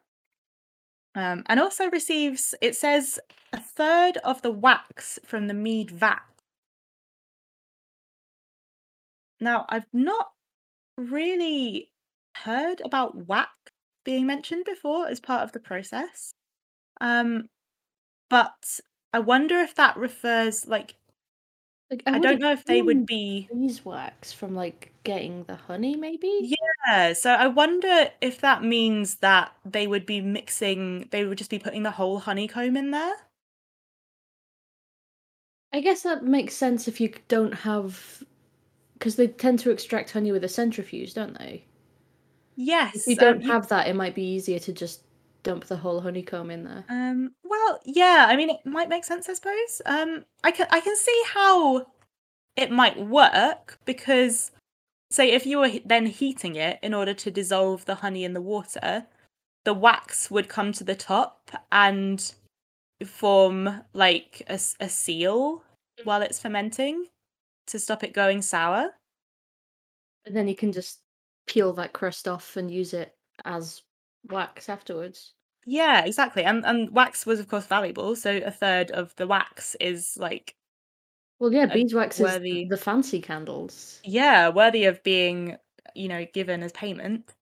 Um, 1.16 1.44
and 1.48 1.60
also 1.60 1.90
receives, 1.90 2.56
it 2.62 2.76
says, 2.76 3.20
a 3.54 3.60
third 3.60 4.18
of 4.18 4.42
the 4.42 4.52
wax 4.52 5.20
from 5.26 5.48
the 5.48 5.54
mead 5.54 5.92
vat. 5.92 6.22
Now, 9.40 9.66
I've 9.70 9.88
not 9.94 10.32
really 10.98 11.92
heard 12.36 12.82
about 12.84 13.28
wax 13.28 13.52
being 14.04 14.26
mentioned 14.26 14.66
before 14.66 15.08
as 15.08 15.20
part 15.20 15.44
of 15.44 15.52
the 15.52 15.60
process. 15.60 16.32
Um, 17.00 17.50
but 18.30 18.80
I 19.14 19.20
wonder 19.20 19.60
if 19.60 19.76
that 19.76 19.98
refers, 19.98 20.66
like, 20.68 20.96
Like 21.92 22.04
I, 22.12 22.20
would 22.20 22.22
don't 22.22 22.40
know 22.40 22.52
if 22.52 22.66
they 22.66 22.82
would 22.82 23.06
be. 23.06 23.52
beeswax 23.52 24.34
from 24.34 24.56
like 24.56 24.94
getting 25.04 25.44
the 25.46 25.56
honey, 25.56 25.96
maybe. 25.96 26.52
Yeah, 26.88 27.14
so 27.14 27.32
I 27.34 27.48
wonder 27.48 28.12
if 28.22 28.40
that 28.42 28.64
means 28.64 29.16
that 29.18 29.54
they 29.66 29.88
would 29.88 30.06
be 30.06 30.22
mixing, 30.22 31.08
they 31.12 31.26
would 31.26 31.38
just 31.38 31.50
be 31.50 31.60
putting 31.60 31.84
the 31.84 31.92
whole 31.92 32.20
honeycomb 32.20 32.78
in 32.78 32.92
there. 32.92 33.16
I 35.74 35.82
guess 35.82 36.04
that 36.04 36.24
makes 36.24 36.54
sense 36.56 36.88
if 36.88 37.02
you 37.02 37.12
don't 37.28 37.54
have, 37.54 38.24
because 38.94 39.16
they 39.18 39.28
tend 39.28 39.60
to 39.60 39.72
extract 39.72 40.12
honey 40.12 40.32
with 40.32 40.44
a 40.44 40.50
centrifuge, 40.50 41.14
don't 41.16 41.38
they? 41.40 41.66
Yes. 42.56 42.94
If 42.94 43.08
you 43.08 43.16
um, 43.18 43.18
don't 43.18 43.42
you- 43.42 43.52
have 43.52 43.68
that, 43.70 43.88
it 43.88 43.96
might 43.96 44.14
be 44.16 44.24
easier 44.24 44.60
to 44.60 44.74
just 44.74 45.02
dump 45.50 45.66
the 45.66 45.78
whole 45.78 46.02
honeycomb 46.02 46.52
in 46.52 46.64
there. 46.64 46.86
Um, 46.90 47.32
well, 47.44 47.80
yeah, 47.84 48.28
I 48.30 48.36
mean, 48.36 48.52
it 48.52 48.64
might 48.66 48.88
make 48.88 49.04
sense, 49.04 49.28
I 49.28 49.34
suppose. 49.34 49.82
Um, 49.84 50.26
I 50.44 50.52
can 50.52 50.68
I 50.70 50.80
can 50.80 50.96
see 50.96 51.24
how 51.34 51.88
it 52.56 52.70
might 52.70 53.00
work 53.00 53.80
because, 53.84 54.52
say, 55.10 55.32
if 55.32 55.48
you 55.48 55.58
were 55.58 55.72
then 55.84 56.06
heating 56.06 56.56
it 56.56 56.78
in 56.84 56.94
order 56.94 57.16
to 57.16 57.32
dissolve 57.32 57.86
the 57.86 57.96
honey 57.96 58.24
in 58.24 58.34
the 58.34 58.42
water, 58.42 59.08
the 59.66 59.74
wax 59.74 60.30
would 60.30 60.50
come 60.50 60.72
to 60.74 60.84
the 60.84 60.96
top 60.96 61.50
and 61.72 62.34
form 63.04 63.82
like 63.94 64.44
a 64.48 64.60
seal 64.60 65.64
while 66.04 66.22
it's 66.22 66.40
fermenting 66.40 67.06
to 67.66 67.80
stop 67.80 68.04
it 68.04 68.14
going 68.14 68.44
sour. 68.44 68.92
And 70.26 70.36
then 70.36 70.48
you 70.48 70.56
can 70.56 70.72
just 70.72 71.00
peel 71.48 71.74
that 71.74 71.94
crust 71.94 72.28
off 72.28 72.56
and 72.56 72.70
use 72.70 72.94
it 72.94 73.16
as 73.46 73.82
wax 74.30 74.70
afterwards. 74.70 75.34
Yeah, 75.72 76.04
exactly. 76.06 76.44
And 76.44 76.66
and 76.66 76.90
wax 76.92 77.26
was 77.26 77.40
of 77.40 77.48
course 77.48 77.66
valuable, 77.68 78.16
so 78.16 78.38
a 78.38 78.52
third 78.52 78.92
of 78.92 79.16
the 79.18 79.28
wax 79.28 79.76
is 79.80 80.18
like 80.18 80.56
Well, 81.40 81.52
yeah, 81.52 81.66
beeswax 81.66 82.20
is 82.20 82.40
worthy 82.40 82.70
the 82.70 82.78
fancy 82.78 83.20
candles. 83.20 84.04
Yeah, 84.04 84.50
worthy 84.50 84.86
of 84.86 85.04
being, 85.04 85.58
you 85.96 86.08
know, 86.08 86.26
given 86.34 86.64
as 86.64 86.72
payment. 86.72 87.34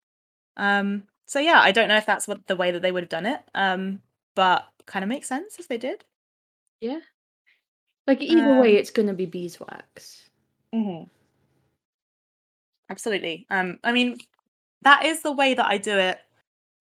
Um, 0.57 1.07
so 1.27 1.39
yeah, 1.39 1.59
I 1.61 1.71
don't 1.73 1.89
know 1.89 1.97
if 1.97 2.07
that's 2.07 2.27
what 2.27 2.47
the 2.47 2.57
way 2.57 2.71
that 2.71 2.81
they 2.81 2.93
would 2.93 3.03
have 3.03 3.09
done 3.09 3.27
it. 3.27 3.41
Um, 3.55 4.03
but 4.35 4.65
kind 4.87 5.03
of 5.03 5.09
makes 5.09 5.29
sense 5.29 5.59
if 5.59 5.67
they 5.69 5.79
did. 5.79 6.05
Yeah. 6.79 7.01
Like 8.07 8.21
either 8.23 8.55
Um, 8.55 8.55
way, 8.55 8.75
it's 8.75 8.89
gonna 8.89 9.13
be 9.13 9.27
beeswax. 9.27 10.31
mhm. 10.73 11.09
Absolutely. 12.89 13.45
Um, 13.49 13.79
I 13.83 13.91
mean, 13.91 14.17
that 14.83 15.05
is 15.05 15.21
the 15.21 15.31
way 15.31 15.53
that 15.53 15.65
I 15.65 15.77
do 15.77 15.97
it 15.97 16.19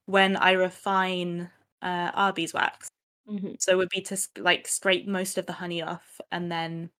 when 0.06 0.36
I 0.36 0.52
refine 0.52 1.50
uh, 1.82 2.10
our 2.14 2.32
beeswax. 2.32 2.90
hmm 3.26 3.54
So 3.60 3.72
it 3.72 3.76
would 3.76 3.88
be 3.90 4.02
to 4.02 4.18
like 4.38 4.68
scrape 4.68 5.06
most 5.08 5.38
of 5.38 5.46
the 5.46 5.52
honey 5.54 5.82
off 5.82 6.20
and 6.32 6.50
then 6.52 6.90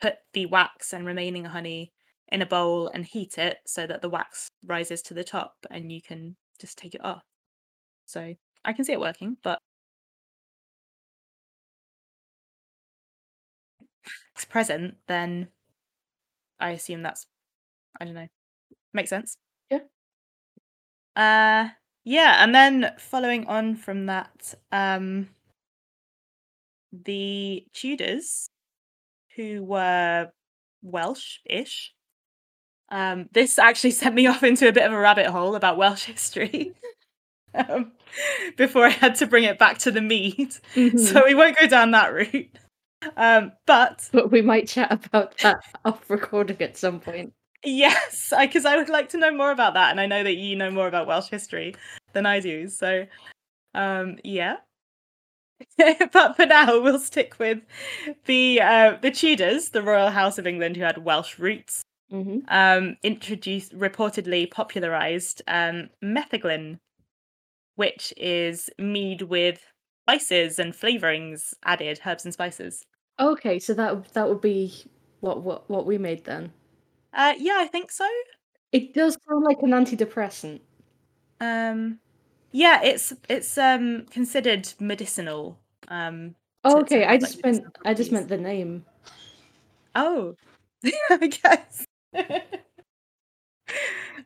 put 0.00 0.16
the 0.34 0.46
wax 0.46 0.92
and 0.92 1.06
remaining 1.06 1.44
honey 1.46 1.92
in 2.32 2.42
a 2.42 2.46
bowl 2.46 2.88
and 2.88 3.04
heat 3.06 3.38
it 3.38 3.58
so 3.66 3.86
that 3.86 4.02
the 4.02 4.08
wax 4.10 4.48
rises 4.66 5.02
to 5.02 5.14
the 5.14 5.24
top 5.24 5.54
and 5.70 5.92
you 5.92 6.02
can 6.02 6.36
just 6.60 6.78
take 6.78 6.94
it 6.94 7.04
off. 7.04 7.22
So 8.06 8.34
I 8.64 8.72
can 8.74 8.84
see 8.84 8.92
it 8.94 9.00
working, 9.00 9.36
but 9.42 9.60
it's 14.34 14.44
present, 14.44 14.96
then 15.06 15.48
I 16.60 16.70
assume 16.70 17.02
that's 17.02 17.26
I 18.00 18.04
don't 18.06 18.14
know. 18.14 18.28
Makes 18.94 19.10
sense. 19.10 19.38
Yeah. 19.70 19.80
Uh 21.16 21.68
yeah, 22.06 22.42
and 22.42 22.54
then 22.54 22.92
following 22.98 23.46
on 23.48 23.74
from 23.76 24.06
that, 24.06 24.54
um 24.72 25.28
the 26.92 27.64
Tudors, 27.72 28.50
who 29.36 29.64
were 29.64 30.30
Welsh-ish, 30.82 31.92
um, 32.90 33.28
this 33.32 33.58
actually 33.58 33.90
sent 33.92 34.14
me 34.14 34.26
off 34.26 34.42
into 34.42 34.68
a 34.68 34.72
bit 34.72 34.84
of 34.86 34.92
a 34.92 34.98
rabbit 34.98 35.26
hole 35.26 35.56
about 35.56 35.76
Welsh 35.78 36.04
history. 36.04 36.74
um, 37.54 37.92
before 38.56 38.86
I 38.86 38.90
had 38.90 39.16
to 39.16 39.26
bring 39.26 39.44
it 39.44 39.58
back 39.58 39.78
to 39.78 39.90
the 39.92 40.02
mead. 40.02 40.54
Mhm. 40.74 40.98
So 41.14 41.24
we 41.26 41.34
won't 41.34 41.58
go 41.58 41.66
down 41.68 41.92
that 41.92 42.12
route. 42.12 42.50
Um, 43.16 43.52
but 43.66 44.08
But 44.12 44.30
we 44.32 44.42
might 44.42 44.68
chat 44.68 44.92
about 44.92 45.38
that 45.38 45.58
off 45.84 46.08
recording 46.10 46.60
at 46.62 46.76
some 46.76 47.00
point. 47.00 47.32
Yes, 47.66 48.32
because 48.38 48.64
I, 48.64 48.76
would 48.76 48.88
like 48.88 49.10
to 49.10 49.18
know 49.18 49.32
more 49.32 49.50
about 49.50 49.74
that, 49.74 49.90
and 49.90 50.00
I 50.00 50.06
know 50.06 50.22
that 50.22 50.36
you 50.36 50.56
know 50.56 50.70
more 50.70 50.88
about 50.88 51.06
Welsh 51.06 51.28
history 51.28 51.74
than 52.12 52.24
I 52.24 52.40
do. 52.40 52.68
So, 52.68 53.06
um, 53.74 54.18
yeah. 54.24 54.56
but 56.12 56.36
for 56.36 56.46
now, 56.46 56.80
we'll 56.80 56.98
stick 56.98 57.38
with 57.38 57.60
the 58.26 58.60
uh, 58.60 58.96
the 59.00 59.10
Tudors, 59.10 59.70
the 59.70 59.82
royal 59.82 60.10
house 60.10 60.38
of 60.38 60.46
England, 60.46 60.76
who 60.76 60.82
had 60.82 61.04
Welsh 61.04 61.38
roots. 61.38 61.82
hmm 62.10 62.38
um, 62.48 62.96
introduced, 63.02 63.76
reportedly 63.76 64.50
popularized 64.50 65.42
um, 65.48 65.88
metheglin, 66.02 66.78
which 67.74 68.14
is 68.16 68.70
mead 68.78 69.22
with 69.22 69.60
spices 70.04 70.58
and 70.58 70.72
flavorings 70.72 71.54
added, 71.64 72.00
herbs 72.06 72.24
and 72.24 72.32
spices. 72.32 72.84
Okay, 73.18 73.58
so 73.58 73.74
that 73.74 74.12
that 74.12 74.28
would 74.28 74.40
be 74.40 74.72
what 75.20 75.42
what 75.42 75.68
what 75.70 75.86
we 75.86 75.98
made 75.98 76.24
then. 76.24 76.52
Uh, 77.16 77.32
yeah, 77.38 77.56
I 77.58 77.66
think 77.66 77.90
so. 77.90 78.06
It 78.72 78.92
does 78.94 79.16
sound 79.26 79.42
like 79.42 79.62
an 79.62 79.70
antidepressant. 79.70 80.60
Um, 81.40 81.98
yeah, 82.52 82.82
it's 82.82 83.12
it's 83.28 83.56
um 83.58 84.06
considered 84.10 84.72
medicinal. 84.78 85.58
Um, 85.88 86.34
Oh, 86.64 86.80
okay, 86.80 87.04
I 87.04 87.16
just 87.16 87.36
like, 87.36 87.44
meant 87.44 87.64
I 87.84 87.94
just 87.94 88.12
meant 88.12 88.28
the 88.28 88.36
name. 88.36 88.84
Oh, 89.94 90.34
I 91.10 91.26
guess. 91.28 91.86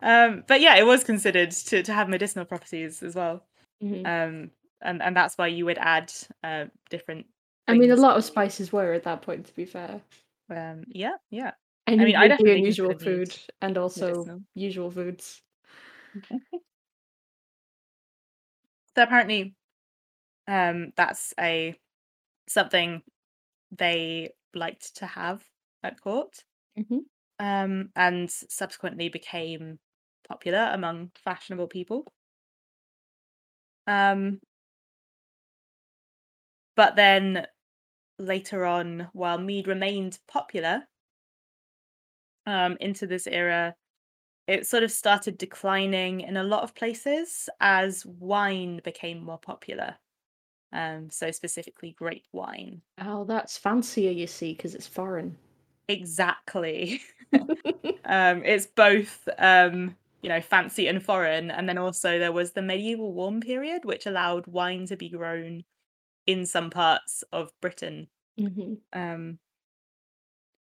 um, 0.02 0.44
but 0.48 0.60
yeah, 0.60 0.76
it 0.76 0.86
was 0.86 1.04
considered 1.04 1.50
to, 1.50 1.82
to 1.82 1.92
have 1.92 2.08
medicinal 2.08 2.44
properties 2.44 3.02
as 3.02 3.14
well. 3.14 3.44
Mhm. 3.82 4.06
Um, 4.06 4.50
and, 4.82 5.02
and 5.02 5.14
that's 5.14 5.36
why 5.36 5.48
you 5.48 5.66
would 5.66 5.78
add 5.78 6.12
uh, 6.42 6.64
different. 6.88 7.26
I 7.68 7.74
mean, 7.74 7.90
a 7.90 7.96
lot 7.96 8.16
of 8.16 8.24
spices 8.24 8.72
were 8.72 8.94
at 8.94 9.04
that 9.04 9.22
point. 9.22 9.46
To 9.46 9.54
be 9.54 9.66
fair, 9.66 10.00
Um, 10.48 10.84
yeah, 10.88 11.16
yeah. 11.30 11.52
Any 11.98 12.06
mean, 12.06 12.16
I 12.16 12.28
would 12.28 12.36
be 12.36 12.50
definitely 12.50 12.62
unusual 12.62 12.94
consider 12.94 12.96
mead 13.00 13.22
food 13.22 13.36
and 13.60 13.76
also 13.78 14.32
medicinal. 14.34 14.44
usual 14.54 14.90
foods. 14.90 15.42
So 18.94 19.02
apparently, 19.02 19.56
um, 20.48 20.92
that's 20.96 21.34
a 21.40 21.76
something 22.48 23.02
they 23.72 24.30
liked 24.54 24.96
to 24.96 25.06
have 25.06 25.46
at 25.82 26.00
court, 26.00 26.44
Mhm. 26.76 27.00
um, 27.38 27.90
and 27.96 28.30
subsequently 28.30 29.08
became 29.08 29.80
popular 30.28 30.70
among 30.72 31.12
fashionable 31.16 31.68
people. 31.68 32.12
Um, 33.86 34.40
but 36.74 36.96
then 36.96 37.46
later 38.18 38.66
on, 38.66 39.10
while 39.14 39.38
mead 39.38 39.68
remained 39.68 40.20
popular, 40.28 40.88
um, 42.46 42.76
into 42.80 43.06
this 43.06 43.26
era, 43.26 43.76
it 44.46 44.66
sort 44.66 44.82
of 44.82 44.92
started 44.92 45.38
declining 45.38 46.20
in 46.22 46.36
a 46.36 46.44
lot 46.44 46.62
of 46.64 46.74
places 46.74 47.48
as 47.60 48.06
wine 48.06 48.80
became 48.84 49.22
more 49.24 49.38
popular. 49.38 49.98
Um, 50.72 51.10
so 51.10 51.30
specifically 51.30 51.92
grape 51.92 52.26
wine. 52.32 52.82
Oh, 52.98 53.24
that's 53.24 53.58
fancier, 53.58 54.12
you 54.12 54.28
see, 54.28 54.52
because 54.52 54.76
it's 54.76 54.86
foreign. 54.86 55.38
Exactly. 55.88 57.00
um, 58.04 58.44
it's 58.44 58.66
both 58.66 59.28
um, 59.38 59.96
you 60.22 60.28
know, 60.28 60.40
fancy 60.40 60.86
and 60.86 61.02
foreign, 61.04 61.50
and 61.50 61.68
then 61.68 61.78
also 61.78 62.18
there 62.18 62.32
was 62.32 62.52
the 62.52 62.62
medieval 62.62 63.12
warm 63.12 63.40
period, 63.40 63.84
which 63.84 64.06
allowed 64.06 64.46
wine 64.46 64.86
to 64.86 64.96
be 64.96 65.08
grown 65.08 65.64
in 66.26 66.46
some 66.46 66.70
parts 66.70 67.24
of 67.32 67.52
Britain. 67.60 68.08
hmm 68.36 68.82
Um, 68.92 69.40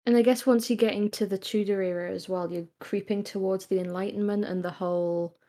And 0.05 0.15
I 0.17 0.21
guess 0.21 0.45
once 0.45 0.69
you 0.69 0.75
get 0.75 0.93
into 0.93 1.25
the 1.25 1.37
Tudor 1.39 1.81
era 1.81 2.11
as 2.11 2.29
well, 2.29 2.51
you're 2.51 2.67
creeping 2.79 3.23
towards 3.23 3.65
the 3.67 3.79
Enlightenment 3.79 4.45
and 4.45 4.63
the 4.63 4.71
whole 4.71 5.39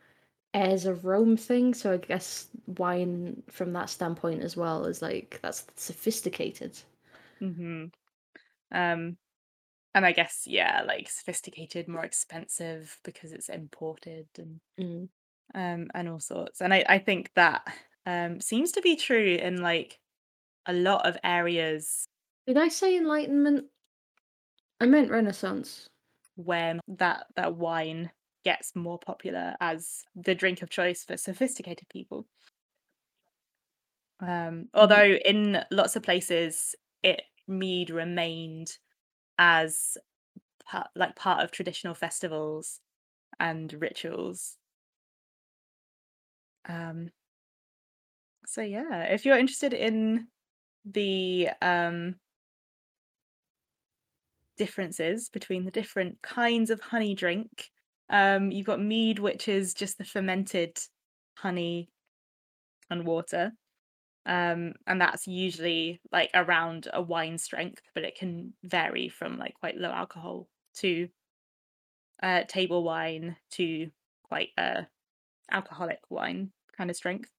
heirs 0.54 0.86
of 0.86 1.04
Rome 1.06 1.36
thing. 1.36 1.74
So 1.74 1.92
I 1.94 1.98
guess 1.98 2.50
wine, 2.66 3.44
from 3.50 3.72
that 3.74 3.90
standpoint 3.90 4.42
as 4.42 4.56
well, 4.56 4.86
is 4.86 5.02
like 5.02 5.40
that's 5.42 5.66
sophisticated. 5.76 6.78
hmm 7.40 7.86
Um, 8.72 9.18
and 9.94 10.06
I 10.06 10.12
guess 10.12 10.46
yeah, 10.46 10.82
like 10.86 11.10
sophisticated, 11.10 11.88
more 11.88 12.04
expensive 12.04 12.98
because 13.04 13.32
it's 13.32 13.48
imported 13.50 14.28
and 14.38 14.60
Mm. 14.78 15.08
um 15.54 15.90
and 15.94 16.08
all 16.08 16.20
sorts. 16.20 16.60
And 16.62 16.72
I 16.74 16.84
I 16.88 16.98
think 16.98 17.32
that 17.34 17.66
um 18.06 18.40
seems 18.40 18.72
to 18.72 18.82
be 18.82 18.96
true 18.96 19.36
in 19.36 19.62
like 19.62 20.00
a 20.66 20.72
lot 20.74 21.06
of 21.06 21.18
areas 21.24 22.06
Did 22.46 22.56
I 22.56 22.68
say 22.68 22.96
Enlightenment? 22.96 23.71
I 24.82 24.86
meant 24.86 25.12
Renaissance. 25.12 25.86
When 26.34 26.80
that 26.88 27.26
that 27.36 27.54
wine 27.54 28.10
gets 28.44 28.74
more 28.74 28.98
popular 28.98 29.54
as 29.60 30.02
the 30.16 30.34
drink 30.34 30.60
of 30.60 30.70
choice 30.70 31.04
for 31.04 31.16
sophisticated 31.16 31.88
people. 31.88 32.26
Um, 34.18 34.70
although 34.74 35.04
in 35.24 35.64
lots 35.70 35.94
of 35.94 36.02
places, 36.02 36.74
it 37.04 37.22
mead 37.46 37.90
remained 37.90 38.76
as 39.38 39.96
part, 40.64 40.88
like 40.96 41.14
part 41.14 41.44
of 41.44 41.52
traditional 41.52 41.94
festivals 41.94 42.80
and 43.38 43.72
rituals. 43.74 44.56
Um, 46.68 47.10
so 48.46 48.62
yeah, 48.62 49.04
if 49.04 49.24
you're 49.24 49.38
interested 49.38 49.74
in 49.74 50.26
the 50.84 51.50
um, 51.60 52.16
differences 54.56 55.28
between 55.28 55.64
the 55.64 55.70
different 55.70 56.20
kinds 56.22 56.70
of 56.70 56.80
honey 56.80 57.14
drink, 57.14 57.70
um, 58.10 58.50
you've 58.50 58.66
got 58.66 58.80
mead, 58.80 59.18
which 59.18 59.48
is 59.48 59.74
just 59.74 59.98
the 59.98 60.04
fermented 60.04 60.78
honey 61.34 61.88
and 62.90 63.06
water. 63.06 63.52
Um, 64.24 64.74
and 64.86 65.00
that's 65.00 65.26
usually 65.26 66.00
like 66.12 66.30
around 66.34 66.88
a 66.92 67.02
wine 67.02 67.38
strength, 67.38 67.82
but 67.94 68.04
it 68.04 68.16
can 68.16 68.52
vary 68.62 69.08
from 69.08 69.38
like 69.38 69.54
quite 69.54 69.76
low 69.76 69.90
alcohol 69.90 70.46
to 70.76 71.08
uh, 72.22 72.42
table 72.46 72.84
wine 72.84 73.36
to 73.52 73.90
quite 74.22 74.50
uh, 74.56 74.82
alcoholic 75.50 75.98
wine 76.08 76.52
kind 76.76 76.90
of 76.90 76.96
strength. 76.96 77.30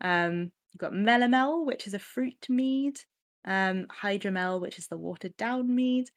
Um, 0.00 0.52
you've 0.72 0.80
got 0.80 0.92
melomel, 0.92 1.64
which 1.64 1.86
is 1.86 1.94
a 1.94 1.98
fruit 1.98 2.46
mead, 2.48 3.00
um, 3.44 3.86
hydromel, 4.02 4.60
which 4.60 4.78
is 4.78 4.88
the 4.88 4.98
watered 4.98 5.36
down 5.36 5.74
mead, 5.74 6.10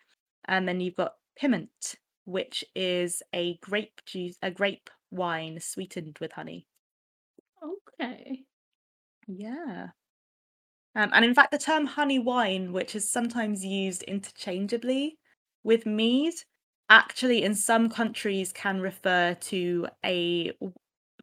and 0.46 0.68
then 0.68 0.80
you've 0.82 0.96
got 0.96 1.16
piment, 1.38 1.96
which 2.26 2.64
is 2.76 3.24
a 3.34 3.58
grape 3.58 4.02
juice, 4.06 4.38
a 4.42 4.52
grape 4.52 4.90
wine 5.12 5.60
sweetened 5.60 6.18
with 6.20 6.34
honey. 6.34 6.68
Okay. 7.62 8.46
Yeah. 9.28 9.92
Um, 10.96 11.10
and 11.14 11.26
in 11.26 11.34
fact, 11.34 11.52
the 11.52 11.58
term 11.58 11.86
honey 11.86 12.20
wine, 12.20 12.72
which 12.72 12.96
is 12.96 13.10
sometimes 13.10 13.66
used 13.66 14.04
interchangeably 14.04 15.18
with 15.64 15.86
mead, 15.86 16.34
actually 16.90 17.44
in 17.44 17.56
some 17.56 17.90
countries 17.90 18.52
can 18.54 18.80
refer 18.80 19.34
to 19.36 19.88
a 20.06 20.52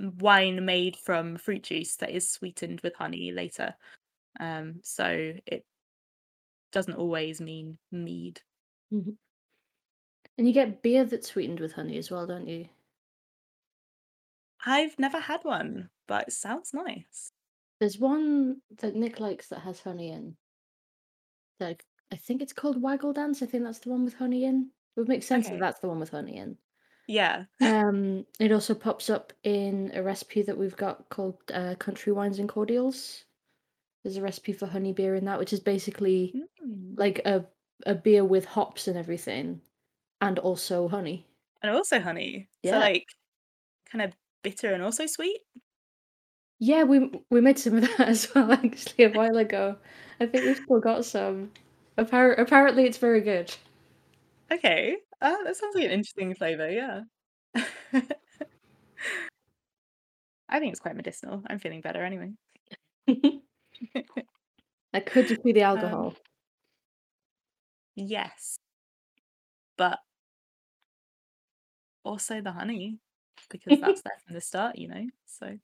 wine 0.01 0.65
made 0.65 0.97
from 0.97 1.37
fruit 1.37 1.63
juice 1.65 1.97
that 1.97 2.11
is 2.11 2.29
sweetened 2.31 2.81
with 2.81 2.95
honey 2.97 3.31
later. 3.33 3.75
Um, 4.41 4.81
so 4.85 5.35
it 5.47 5.65
doesn't 6.73 6.95
always 6.95 7.41
mean 7.41 7.79
mead. 7.93 8.43
Mhm. 8.91 9.17
And 10.37 10.49
you 10.49 10.53
get 10.53 10.83
beer 10.83 11.05
that's 11.05 11.29
sweetened 11.29 11.61
with 11.61 11.75
honey 11.75 11.97
as 11.97 12.11
well, 12.11 12.27
don't 12.27 12.49
you? 12.49 12.71
I've 14.65 14.99
never 14.99 15.21
had 15.21 15.45
one, 15.45 15.91
but 16.07 16.29
it 16.29 16.33
sounds 16.33 16.73
nice. 16.73 17.33
There's 17.81 17.99
one 17.99 18.63
that 18.71 18.95
Nick 18.95 19.19
likes 19.19 19.49
that 19.49 19.63
has 19.63 19.81
honey 19.81 20.11
in. 20.13 20.37
Like 21.61 21.87
I 22.11 22.17
think 22.17 22.43
it's 22.43 22.53
called 22.53 22.83
Waggle 22.83 23.13
Dance. 23.13 23.41
I 23.41 23.47
think 23.47 23.63
that's 23.63 23.79
the 23.79 23.91
one 23.91 24.05
with 24.05 24.15
honey 24.15 24.45
in. 24.45 24.73
It 24.97 25.01
would 25.01 25.09
make 25.09 25.23
sense 25.23 25.49
Okay. 25.49 25.51
that 25.51 25.61
that's 25.61 25.79
the 25.79 25.89
one 25.89 26.01
with 26.01 26.11
honey 26.11 26.37
in. 26.37 26.59
Yeah. 27.07 27.47
Um, 27.61 28.27
it 28.39 28.53
also 28.53 28.75
pops 28.75 29.11
up 29.11 29.33
in 29.43 29.91
a 29.95 30.03
recipe 30.03 30.43
that 30.43 30.57
we've 30.57 30.77
got 30.77 31.09
called 31.11 31.37
uh, 31.53 31.75
Country 31.77 32.13
Wines 32.13 32.39
and 32.39 32.49
Cordials. 32.49 33.25
There's 34.05 34.17
a 34.19 34.23
recipe 34.23 34.53
for 34.53 34.67
honey 34.67 34.93
beer 34.93 35.15
in 35.15 35.27
that, 35.27 35.39
which 35.39 35.53
is 35.53 35.61
basically 35.61 36.39
Mm. 36.63 36.99
like 36.99 37.21
a 37.27 37.49
a 37.87 37.95
beer 37.95 38.25
with 38.25 38.45
hops 38.45 38.89
and 38.89 38.97
everything, 38.99 39.61
and 40.21 40.39
also 40.39 40.89
honey. 40.89 41.27
And 41.63 41.73
also 41.75 42.01
honey. 42.01 42.49
So 42.65 42.71
Yeah. 42.71 42.79
like 42.79 43.07
kind 43.91 44.03
of 44.03 44.13
bitter 44.43 44.73
and 44.73 44.83
also 44.83 45.07
sweet. 45.07 45.41
Yeah, 46.59 46.85
we 46.85 47.11
we 47.31 47.41
made 47.41 47.59
some 47.59 47.77
of 47.77 47.83
that 47.99 48.09
as 48.09 48.33
well 48.35 48.53
actually 48.53 49.05
a 49.05 49.11
while 49.11 49.37
ago. 49.39 49.77
I 50.21 50.27
think 50.27 50.45
we've 50.45 50.57
still 50.57 50.81
got 50.81 51.05
some. 51.05 51.53
Appar- 51.99 52.39
apparently, 52.39 52.85
it's 52.85 52.99
very 52.99 53.21
good. 53.21 53.55
Okay. 54.53 54.97
Uh, 55.21 55.37
that 55.45 55.57
sounds 55.57 55.75
like 55.75 55.85
an 55.85 55.91
interesting 55.91 56.35
flavor, 56.35 56.71
yeah. 56.71 57.03
I 60.49 60.59
think 60.59 60.73
it's 60.73 60.81
quite 60.81 60.97
medicinal. 60.97 61.43
I'm 61.49 61.59
feeling 61.59 61.81
better 61.81 62.03
anyway. 62.05 62.33
That 64.93 65.07
could 65.07 65.27
just 65.29 65.43
be 65.43 65.53
the 65.53 65.63
Um, 65.63 65.79
alcohol. 65.79 66.15
Yes. 67.95 68.57
But 69.77 69.99
also 72.05 72.41
the 72.41 72.53
honey, 72.53 72.99
because 73.51 73.79
that's 73.81 74.03
there 74.05 74.19
from 74.27 74.35
the 74.35 74.41
start, 74.41 74.77
you 74.79 74.89
know. 74.89 75.07
So 75.27 75.59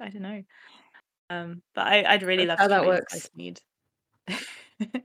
I 0.00 0.08
don't 0.08 0.22
know. 0.22 0.42
Um, 1.30 1.62
but 1.74 1.86
I, 1.86 2.04
I'd 2.04 2.22
really 2.22 2.46
That's 2.46 2.48
love 2.48 2.58
how 2.58 2.68
to 2.68 2.68
that 2.68 2.84
works. 2.86 3.30
mead. 3.34 3.60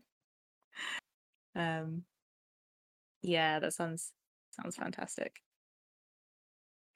um, 1.55 2.03
yeah, 3.21 3.59
that 3.59 3.73
sounds 3.73 4.11
sounds 4.51 4.75
fantastic. 4.75 5.41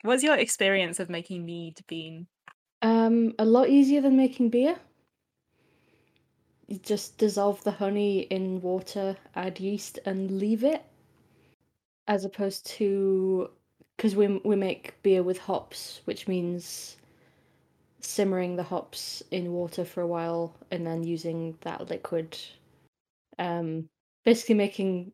What's 0.04 0.24
your 0.24 0.36
experience 0.38 1.00
of 1.00 1.10
making 1.10 1.46
mead 1.46 1.80
been? 1.88 2.28
Um, 2.82 3.34
a 3.38 3.46
lot 3.46 3.70
easier 3.70 4.02
than 4.02 4.16
making 4.16 4.50
beer. 4.50 4.80
You 6.70 6.78
just 6.78 7.18
dissolve 7.18 7.64
the 7.66 7.72
honey 7.72 8.20
in 8.22 8.62
water, 8.62 9.18
add 9.36 9.60
yeast, 9.60 10.00
and 10.06 10.40
leave 10.40 10.64
it. 10.64 10.86
As 12.08 12.24
opposed 12.24 12.66
to, 12.78 13.50
because 13.98 14.16
we 14.16 14.28
we 14.46 14.56
make 14.56 15.02
beer 15.02 15.24
with 15.24 15.40
hops, 15.40 16.02
which 16.06 16.28
means 16.28 16.96
simmering 18.02 18.56
the 18.56 18.64
hops 18.64 19.24
in 19.32 19.54
water 19.54 19.86
for 19.86 20.02
a 20.02 20.08
while 20.08 20.54
and 20.72 20.86
then 20.86 21.04
using 21.04 21.58
that 21.62 21.90
liquid. 21.90 22.38
Um, 23.40 23.90
basically 24.24 24.56
making 24.56 25.14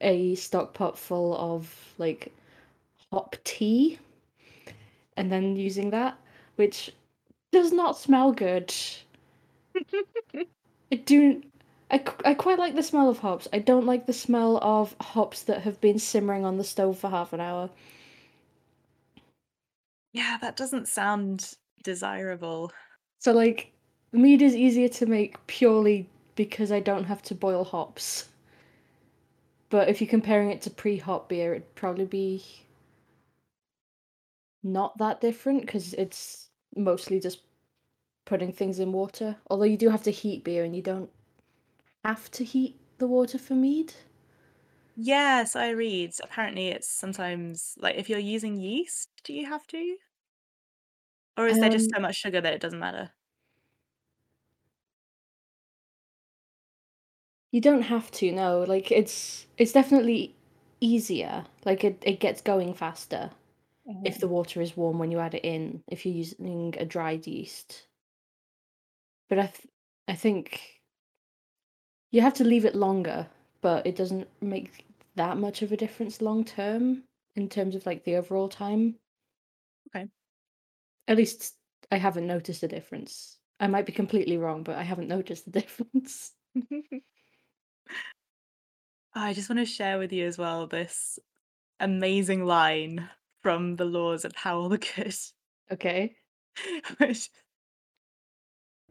a 0.00 0.34
stock 0.36 0.74
pot 0.74 0.98
full 0.98 1.36
of 1.36 1.94
like 1.98 2.32
hop 3.12 3.36
tea, 3.44 3.98
and 5.16 5.32
then 5.32 5.56
using 5.56 5.90
that, 5.90 6.18
which 6.56 6.92
does 7.52 7.72
not 7.72 7.98
smell 7.98 8.32
good. 8.32 8.74
I 10.94 10.98
do. 10.98 11.42
I, 11.90 12.04
I 12.24 12.34
quite 12.34 12.60
like 12.60 12.76
the 12.76 12.82
smell 12.84 13.10
of 13.10 13.18
hops. 13.18 13.48
I 13.52 13.58
don't 13.58 13.84
like 13.84 14.06
the 14.06 14.12
smell 14.12 14.58
of 14.58 14.94
hops 15.00 15.42
that 15.42 15.62
have 15.62 15.80
been 15.80 15.98
simmering 15.98 16.44
on 16.44 16.56
the 16.56 16.62
stove 16.62 17.00
for 17.00 17.10
half 17.10 17.32
an 17.32 17.40
hour. 17.40 17.68
Yeah, 20.12 20.38
that 20.40 20.56
doesn't 20.56 20.86
sound 20.86 21.54
desirable. 21.82 22.70
So, 23.18 23.32
like, 23.32 23.72
mead 24.12 24.40
is 24.40 24.54
easier 24.54 24.88
to 24.90 25.06
make 25.06 25.44
purely 25.48 26.08
because 26.36 26.70
I 26.70 26.78
don't 26.78 27.06
have 27.06 27.22
to 27.22 27.34
boil 27.34 27.64
hops. 27.64 28.28
But 29.68 29.88
if 29.88 30.00
you're 30.00 30.08
comparing 30.08 30.50
it 30.50 30.62
to 30.62 30.70
pre 30.70 30.98
hop 30.98 31.28
beer, 31.28 31.54
it'd 31.54 31.74
probably 31.74 32.04
be 32.04 32.44
not 34.62 34.96
that 34.98 35.20
different 35.20 35.62
because 35.62 35.92
it's 35.94 36.50
mostly 36.76 37.18
just 37.18 37.40
putting 38.24 38.52
things 38.52 38.78
in 38.78 38.92
water. 38.92 39.36
Although 39.48 39.64
you 39.64 39.76
do 39.76 39.90
have 39.90 40.02
to 40.04 40.10
heat 40.10 40.44
beer 40.44 40.64
and 40.64 40.74
you 40.76 40.82
don't 40.82 41.10
have 42.04 42.30
to 42.32 42.44
heat 42.44 42.80
the 42.98 43.08
water 43.08 43.38
for 43.38 43.54
mead. 43.54 43.94
Yes, 44.96 45.56
I 45.56 45.70
read. 45.70 46.14
Apparently, 46.22 46.68
it's 46.68 46.88
sometimes 46.88 47.74
like 47.78 47.96
if 47.96 48.08
you're 48.08 48.18
using 48.18 48.56
yeast, 48.56 49.10
do 49.24 49.32
you 49.32 49.46
have 49.46 49.66
to? 49.68 49.98
Or 51.36 51.46
is 51.46 51.60
there 51.60 51.70
just 51.70 51.88
Um, 51.88 51.94
so 51.94 52.00
much 52.00 52.16
sugar 52.16 52.40
that 52.40 52.54
it 52.54 52.60
doesn't 52.60 52.78
matter? 52.80 53.12
You 57.52 57.60
don't 57.62 57.82
have 57.82 58.10
to, 58.12 58.30
no. 58.32 58.60
Like 58.64 58.90
it's 58.92 59.46
it's 59.56 59.72
definitely 59.72 60.36
easier. 60.80 61.46
Like 61.64 61.82
it, 61.82 62.02
it 62.04 62.20
gets 62.20 62.42
going 62.42 62.74
faster 62.74 63.30
if 64.04 64.18
the 64.20 64.28
water 64.28 64.60
is 64.62 64.76
warm 64.76 64.98
when 64.98 65.12
you 65.12 65.20
add 65.20 65.34
it 65.34 65.44
in, 65.44 65.84
if 65.88 66.06
you're 66.06 66.14
using 66.14 66.74
a 66.78 66.84
dried 66.86 67.26
yeast. 67.26 67.88
But 69.34 69.42
I 69.42 69.46
th- 69.46 69.68
I 70.06 70.14
think 70.14 70.80
you 72.12 72.20
have 72.20 72.34
to 72.34 72.44
leave 72.44 72.64
it 72.64 72.76
longer, 72.76 73.26
but 73.62 73.84
it 73.84 73.96
doesn't 73.96 74.28
make 74.40 74.86
that 75.16 75.38
much 75.38 75.60
of 75.60 75.72
a 75.72 75.76
difference 75.76 76.22
long 76.22 76.44
term 76.44 77.02
in 77.34 77.48
terms 77.48 77.74
of 77.74 77.84
like 77.84 78.04
the 78.04 78.14
overall 78.14 78.48
time. 78.48 78.94
Okay. 79.88 80.06
At 81.08 81.16
least 81.16 81.56
I 81.90 81.96
haven't 81.96 82.28
noticed 82.28 82.62
a 82.62 82.68
difference. 82.68 83.38
I 83.58 83.66
might 83.66 83.86
be 83.86 83.92
completely 83.92 84.38
wrong, 84.38 84.62
but 84.62 84.76
I 84.76 84.84
haven't 84.84 85.08
noticed 85.08 85.46
the 85.46 85.60
difference. 85.60 86.30
I 89.14 89.32
just 89.32 89.50
want 89.50 89.58
to 89.58 89.66
share 89.66 89.98
with 89.98 90.12
you 90.12 90.28
as 90.28 90.38
well 90.38 90.68
this 90.68 91.18
amazing 91.80 92.44
line 92.44 93.10
from 93.42 93.74
the 93.74 93.84
laws 93.84 94.24
of 94.24 94.36
Howell 94.36 94.68
the 94.68 94.78
Good. 94.78 95.16
Okay. 95.72 96.14
which 96.98 97.30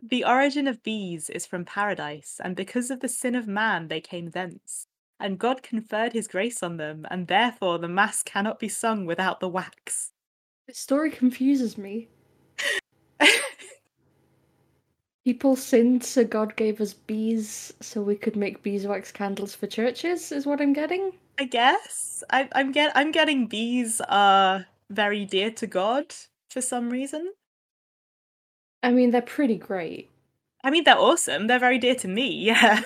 the 0.05 0.25
origin 0.25 0.67
of 0.67 0.83
bees 0.83 1.29
is 1.29 1.45
from 1.45 1.63
paradise, 1.63 2.41
and 2.43 2.57
because 2.57 2.91
of 2.91 2.99
the 2.99 3.07
sin 3.07 3.35
of 3.35 3.47
man 3.47 3.87
they 3.87 4.01
came 4.01 4.31
thence. 4.31 4.85
And 5.19 5.39
God 5.39 5.63
conferred 5.63 6.11
his 6.11 6.27
grace 6.27 6.61
on 6.61 6.75
them, 6.75 7.07
and 7.09 7.27
therefore 7.27 7.79
the 7.79 7.87
mass 7.87 8.21
cannot 8.21 8.59
be 8.59 8.67
sung 8.67 9.05
without 9.05 9.39
the 9.39 9.47
wax. 9.47 10.11
This 10.67 10.77
story 10.77 11.09
confuses 11.09 11.77
me. 11.77 12.09
People 15.23 15.55
sinned, 15.55 16.03
so 16.03 16.25
God 16.25 16.57
gave 16.57 16.81
us 16.81 16.93
bees 16.93 17.71
so 17.79 18.01
we 18.01 18.15
could 18.15 18.35
make 18.35 18.61
beeswax 18.61 19.09
candles 19.11 19.55
for 19.55 19.67
churches, 19.67 20.33
is 20.33 20.45
what 20.45 20.59
I'm 20.59 20.73
getting. 20.73 21.13
I 21.39 21.45
guess 21.45 22.23
I, 22.29 22.49
I'm 22.53 22.73
get 22.73 22.91
I'm 22.95 23.11
getting 23.11 23.47
bees 23.47 24.01
are 24.09 24.65
very 24.89 25.23
dear 25.23 25.49
to 25.51 25.67
God 25.67 26.13
for 26.49 26.61
some 26.61 26.89
reason. 26.89 27.31
I 28.83 28.91
mean, 28.91 29.11
they're 29.11 29.21
pretty 29.21 29.57
great. 29.57 30.09
I 30.63 30.69
mean, 30.69 30.83
they're 30.83 30.99
awesome. 30.99 31.47
They're 31.47 31.59
very 31.59 31.79
dear 31.79 31.95
to 31.95 32.07
me. 32.07 32.53
Yeah. 32.53 32.81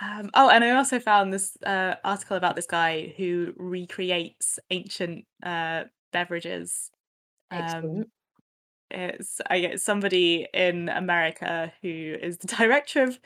Um, 0.00 0.30
oh, 0.34 0.50
and 0.50 0.62
I 0.62 0.70
also 0.70 0.98
found 1.00 1.32
this 1.32 1.56
uh, 1.64 1.94
article 2.04 2.36
about 2.36 2.56
this 2.56 2.66
guy 2.66 3.14
who 3.16 3.54
recreates 3.56 4.58
ancient 4.70 5.24
uh, 5.42 5.84
beverages. 6.12 6.90
Um, 7.50 8.04
it's 8.90 9.40
I 9.48 9.60
guess 9.60 9.82
somebody 9.82 10.46
in 10.52 10.88
America 10.88 11.72
who 11.82 11.88
is 11.88 12.38
the 12.38 12.46
director 12.46 13.02
of 13.04 13.18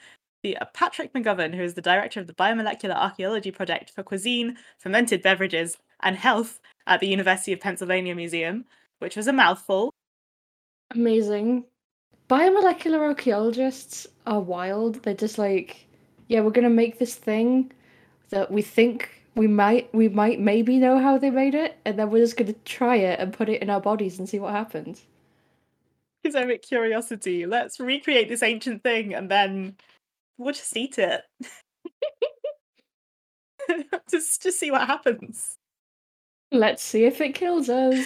the 0.42 0.56
uh, 0.58 0.66
Patrick 0.72 1.12
McGovern, 1.12 1.54
who 1.54 1.62
is 1.62 1.74
the 1.74 1.82
director 1.82 2.20
of 2.20 2.26
the 2.26 2.34
Biomolecular 2.34 2.94
Archaeology 2.94 3.50
Project 3.50 3.90
for 3.90 4.02
Cuisine, 4.02 4.56
Fermented 4.78 5.22
Beverages, 5.22 5.76
and 6.02 6.16
Health 6.16 6.60
at 6.86 7.00
the 7.00 7.08
University 7.08 7.52
of 7.52 7.60
Pennsylvania 7.60 8.14
Museum, 8.14 8.64
which 8.98 9.16
was 9.16 9.26
a 9.26 9.32
mouthful. 9.32 9.92
Amazing. 10.92 11.64
Biomolecular 12.28 12.98
archaeologists 12.98 14.06
are 14.26 14.40
wild. 14.40 15.02
They're 15.02 15.14
just 15.14 15.38
like 15.38 15.86
yeah, 16.28 16.40
we're 16.40 16.52
gonna 16.52 16.70
make 16.70 16.98
this 16.98 17.16
thing 17.16 17.72
that 18.30 18.52
we 18.52 18.62
think 18.62 19.10
we 19.34 19.48
might 19.48 19.92
we 19.92 20.08
might 20.08 20.38
maybe 20.38 20.78
know 20.78 20.98
how 20.98 21.18
they 21.18 21.30
made 21.30 21.54
it, 21.56 21.76
and 21.84 21.98
then 21.98 22.10
we're 22.10 22.24
just 22.24 22.36
gonna 22.36 22.54
try 22.64 22.96
it 22.96 23.18
and 23.18 23.32
put 23.32 23.48
it 23.48 23.60
in 23.60 23.68
our 23.68 23.80
bodies 23.80 24.18
and 24.18 24.28
see 24.28 24.38
what 24.38 24.52
happens. 24.52 25.06
Epistemic 26.24 26.62
curiosity. 26.62 27.46
Let's 27.46 27.80
recreate 27.80 28.28
this 28.28 28.42
ancient 28.42 28.82
thing 28.84 29.14
and 29.14 29.28
then 29.30 29.76
we'll 30.38 30.54
just 30.54 30.76
eat 30.76 30.98
it. 30.98 31.22
just 34.10 34.42
just 34.42 34.60
see 34.60 34.70
what 34.70 34.86
happens. 34.86 35.56
Let's 36.52 36.82
see 36.82 37.04
if 37.04 37.20
it 37.20 37.34
kills 37.34 37.68
us. 37.68 38.04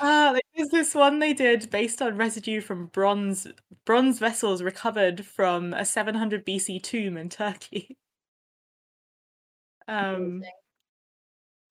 Ah, 0.00 0.38
there's 0.54 0.68
this 0.68 0.94
one 0.94 1.18
they 1.18 1.32
did 1.32 1.68
based 1.70 2.00
on 2.00 2.16
residue 2.16 2.60
from 2.60 2.86
bronze 2.86 3.46
bronze 3.84 4.18
vessels 4.18 4.62
recovered 4.62 5.24
from 5.26 5.72
a 5.74 5.84
700 5.84 6.44
BC 6.46 6.82
tomb 6.82 7.16
in 7.16 7.28
Turkey. 7.28 7.96
Um, 9.86 10.14
Amazing. 10.14 10.50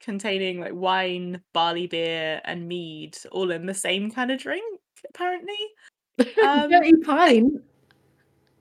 containing 0.01 0.59
like 0.59 0.75
wine, 0.75 1.41
barley 1.51 1.87
beer, 1.87 2.41
and 2.45 2.67
mead, 2.67 3.17
all 3.31 3.49
in 3.49 3.65
the 3.65 3.73
same 3.73 4.11
kind 4.11 4.29
of 4.29 4.39
drink, 4.39 4.79
apparently. 5.09 5.57
Um, 6.43 6.69
Dirty 6.69 6.95
pine. 6.97 7.63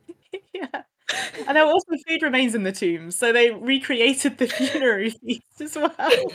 yeah. 0.54 0.84
And 1.46 1.56
there 1.56 1.66
were 1.66 1.72
also 1.72 1.92
food 2.08 2.22
remains 2.22 2.54
in 2.54 2.62
the 2.62 2.72
tombs, 2.72 3.16
so 3.18 3.32
they 3.32 3.50
recreated 3.50 4.38
the 4.38 4.46
funerary 4.46 5.10
feast 5.10 5.60
as 5.60 5.76
well. 5.76 5.94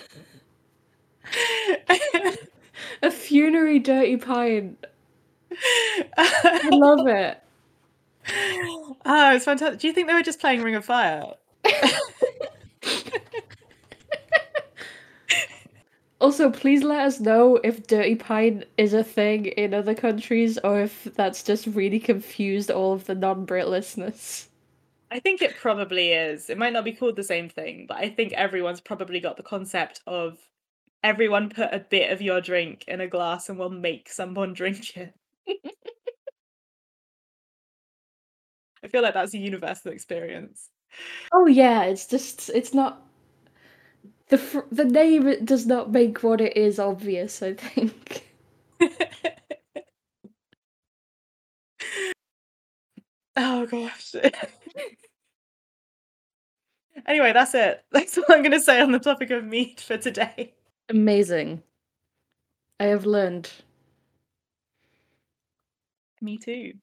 A 3.01 3.09
funerary 3.11 3.79
dirty 3.79 4.17
pine. 4.17 4.77
I 6.17 6.69
love 6.71 7.07
it. 7.07 7.41
Oh, 9.05 9.35
it's 9.35 9.45
fantastic. 9.45 9.79
Do 9.79 9.87
you 9.87 9.93
think 9.93 10.07
they 10.07 10.13
were 10.13 10.21
just 10.23 10.39
playing 10.39 10.61
Ring 10.61 10.75
of 10.75 10.85
Fire? 10.85 11.33
Also, 16.21 16.49
please 16.51 16.83
let 16.83 17.01
us 17.05 17.19
know 17.19 17.55
if 17.63 17.85
dirty 17.87 18.13
pine 18.15 18.63
is 18.77 18.93
a 18.93 19.03
thing 19.03 19.45
in 19.47 19.73
other 19.73 19.93
countries 19.95 20.57
or 20.63 20.81
if 20.81 21.05
that's 21.15 21.41
just 21.43 21.65
really 21.67 21.99
confused 21.99 22.69
all 22.71 22.93
of 22.93 23.05
the 23.05 23.15
non-Brit 23.15 23.67
listeners. 23.67 24.46
I 25.11 25.19
think 25.19 25.41
it 25.41 25.57
probably 25.57 26.11
is. 26.13 26.49
It 26.49 26.57
might 26.57 26.73
not 26.73 26.83
be 26.85 26.93
called 26.93 27.15
the 27.15 27.23
same 27.23 27.49
thing, 27.49 27.85
but 27.87 27.97
I 27.97 28.09
think 28.09 28.33
everyone's 28.33 28.81
probably 28.81 29.19
got 29.19 29.37
the 29.37 29.43
concept 29.43 30.01
of 30.07 30.37
everyone 31.03 31.49
put 31.49 31.73
a 31.73 31.79
bit 31.79 32.11
of 32.11 32.21
your 32.21 32.41
drink 32.41 32.83
in 32.87 33.01
a 33.01 33.07
glass 33.07 33.49
and 33.49 33.57
we'll 33.59 33.69
make 33.69 34.09
someone 34.09 34.53
drink 34.53 34.95
it. 34.97 35.13
I 38.83 38.87
feel 38.87 39.01
like 39.01 39.13
that's 39.13 39.33
a 39.33 39.37
universal 39.37 39.91
experience. 39.91 40.69
Oh 41.33 41.47
yeah, 41.47 41.83
it's 41.83 42.07
just 42.07 42.49
it's 42.51 42.73
not 42.73 43.03
the 44.29 44.37
fr- 44.37 44.67
the 44.71 44.85
name 44.85 45.43
does 45.45 45.65
not 45.65 45.91
make 45.91 46.23
what 46.23 46.41
it 46.41 46.55
is 46.57 46.79
obvious. 46.79 47.41
I 47.41 47.53
think. 47.53 48.25
oh 53.35 53.65
gosh. 53.65 54.15
anyway, 57.07 57.33
that's 57.33 57.53
it. 57.53 57.83
That's 57.91 58.17
all 58.17 58.25
I'm 58.29 58.41
going 58.41 58.51
to 58.51 58.59
say 58.59 58.81
on 58.81 58.91
the 58.91 58.99
topic 58.99 59.31
of 59.31 59.45
meat 59.45 59.79
for 59.81 59.97
today. 59.97 60.53
Amazing. 60.89 61.63
I 62.79 62.85
have 62.85 63.05
learned. 63.05 63.49
Me 66.21 66.37
too. 66.37 66.73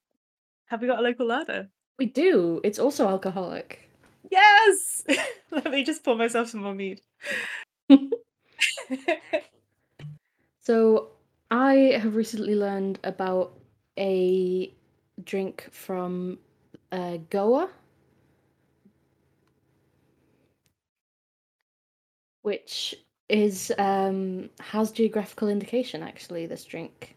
Have 0.67 0.81
we 0.81 0.89
got 0.89 0.99
a 0.99 1.03
local 1.03 1.27
larder? 1.27 1.69
We 1.99 2.07
do. 2.07 2.61
It's 2.65 2.79
also 2.79 3.09
alcoholic. 3.09 3.89
Yes! 4.31 5.05
Let 5.51 5.71
me 5.71 5.85
just 5.85 6.03
pour 6.03 6.17
myself 6.17 6.49
some 6.49 6.63
more 6.63 6.75
mead. 6.75 7.01
So, 10.65 11.11
I 11.51 11.99
have 12.01 12.17
recently 12.17 12.55
learned 12.55 12.99
about 13.05 13.53
a 13.99 14.73
drink 15.23 15.69
from 15.71 16.39
uh, 16.91 17.19
Goa, 17.29 17.69
which 22.45 22.95
is 23.31 23.73
um 23.79 24.51
has 24.61 24.93
geographical 24.93 25.49
indication. 25.49 26.03
Actually, 26.03 26.47
this 26.47 26.65
drink 26.65 27.17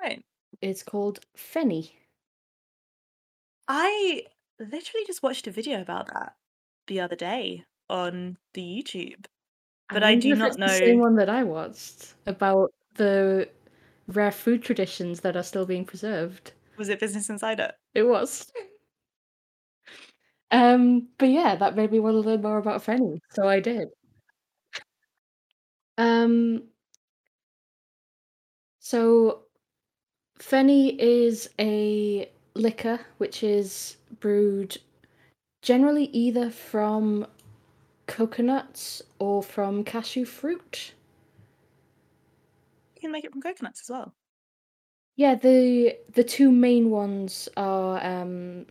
right. 0.00 0.22
is 0.60 0.82
called 0.82 1.20
Feni. 1.36 1.90
I 3.68 4.24
literally 4.58 5.06
just 5.06 5.22
watched 5.22 5.46
a 5.46 5.52
video 5.52 5.80
about 5.80 6.08
that 6.12 6.34
the 6.88 7.00
other 7.00 7.16
day 7.16 7.64
on 7.88 8.36
the 8.54 8.60
YouTube. 8.62 9.24
But 9.88 10.02
I 10.02 10.12
wonder 10.12 10.22
do 10.22 10.34
not 10.34 10.48
it's 10.48 10.56
the 10.56 10.68
same 10.68 10.98
know. 10.98 11.04
one 11.04 11.16
that 11.16 11.30
I 11.30 11.44
watched 11.44 12.14
about 12.26 12.72
the 12.94 13.48
rare 14.08 14.32
food 14.32 14.62
traditions 14.62 15.20
that 15.20 15.36
are 15.36 15.42
still 15.44 15.66
being 15.66 15.84
preserved. 15.84 16.52
Was 16.76 16.88
it 16.88 16.98
Business 16.98 17.30
Insider? 17.30 17.72
It 17.94 18.02
was. 18.02 18.52
Um, 20.52 21.06
but 21.16 21.28
yeah, 21.28 21.54
that 21.54 21.76
made 21.76 21.92
me 21.92 22.00
want 22.00 22.14
to 22.14 22.28
learn 22.28 22.42
more 22.42 22.58
about 22.58 22.84
Feni, 22.84 23.20
so 23.30 23.46
I 23.46 23.60
did. 23.60 23.86
Um, 26.00 26.62
so 28.78 29.42
Feni 30.38 30.96
is 30.98 31.50
a 31.58 32.30
liquor 32.54 33.00
which 33.18 33.42
is 33.42 33.98
brewed 34.18 34.78
generally 35.60 36.04
either 36.04 36.48
from 36.50 37.26
coconuts 38.06 39.02
or 39.18 39.42
from 39.42 39.84
cashew 39.84 40.24
fruit. 40.24 40.94
You 42.94 43.02
can 43.02 43.12
make 43.12 43.26
it 43.26 43.32
from 43.32 43.42
coconuts 43.42 43.82
as 43.82 43.90
well. 43.90 44.14
Yeah, 45.16 45.34
the 45.34 45.98
the 46.14 46.24
two 46.24 46.50
main 46.50 46.88
ones 46.88 47.46
are 47.58 48.02
um, 48.02 48.64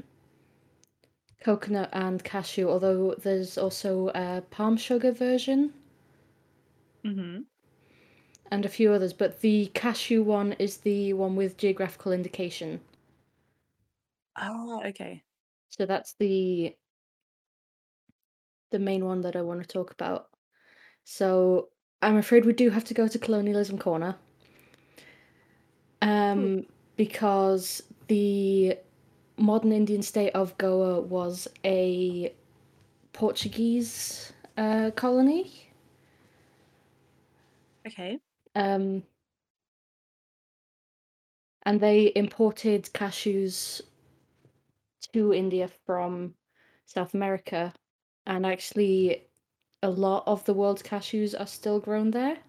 coconut 1.44 1.90
and 1.94 2.24
cashew, 2.24 2.68
although 2.68 3.14
there's 3.20 3.56
also 3.56 4.10
a 4.16 4.42
palm 4.50 4.78
sugar 4.78 5.12
version 5.12 5.76
Mm-hmm. 7.06 7.42
and 8.52 8.66
a 8.66 8.70
few 8.70 8.92
others, 8.94 9.14
but 9.14 9.42
the 9.42 9.68
cashew 9.74 10.24
one 10.24 10.54
is 10.54 10.78
the 10.78 11.14
one 11.14 11.36
with 11.36 11.58
geographical 11.58 12.12
indication. 12.12 12.82
Oh, 14.38 14.82
okay. 14.88 15.24
So 15.70 15.86
that's 15.86 16.14
the 16.20 16.76
the 18.72 18.80
main 18.80 19.06
one 19.06 19.22
that 19.22 19.36
I 19.36 19.42
want 19.42 19.62
to 19.62 19.68
talk 19.68 19.92
about. 19.92 20.30
So 21.04 21.70
I'm 22.02 22.18
afraid 22.18 22.46
we 22.46 22.54
do 22.54 22.70
have 22.70 22.84
to 22.86 22.94
go 22.94 23.08
to 23.08 23.20
colonialism 23.20 23.78
corner. 23.78 24.16
Um, 26.02 26.66
because 26.96 27.84
the 28.08 28.78
modern 29.38 29.72
Indian 29.72 30.02
state 30.02 30.32
of 30.32 30.58
Goa 30.58 31.02
was 31.02 31.48
a 31.66 32.34
Portuguese 33.14 34.32
uh, 34.58 34.92
colony. 34.96 35.69
Okay. 37.88 38.20
Um, 38.56 39.04
and 41.64 41.80
they 41.80 42.12
imported 42.18 42.84
cashews 42.94 43.82
to 45.14 45.34
India 45.34 45.68
from 45.86 46.36
South 46.86 47.14
America, 47.14 47.74
and 48.26 48.46
actually, 48.46 49.28
a 49.84 49.90
lot 49.90 50.24
of 50.28 50.46
the 50.46 50.54
world's 50.54 50.84
cashews 50.84 51.40
are 51.40 51.48
still 51.48 51.80
grown 51.80 52.12
there. 52.12 52.40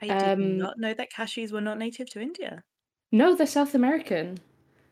I 0.00 0.12
did 0.12 0.38
Um, 0.38 0.38
not 0.38 0.78
know 0.78 0.94
that 0.94 1.12
cashews 1.12 1.52
were 1.52 1.60
not 1.60 1.76
native 1.76 2.08
to 2.12 2.20
India. 2.22 2.64
No, 3.10 3.34
they're 3.34 3.48
South 3.48 3.74
American, 3.74 4.38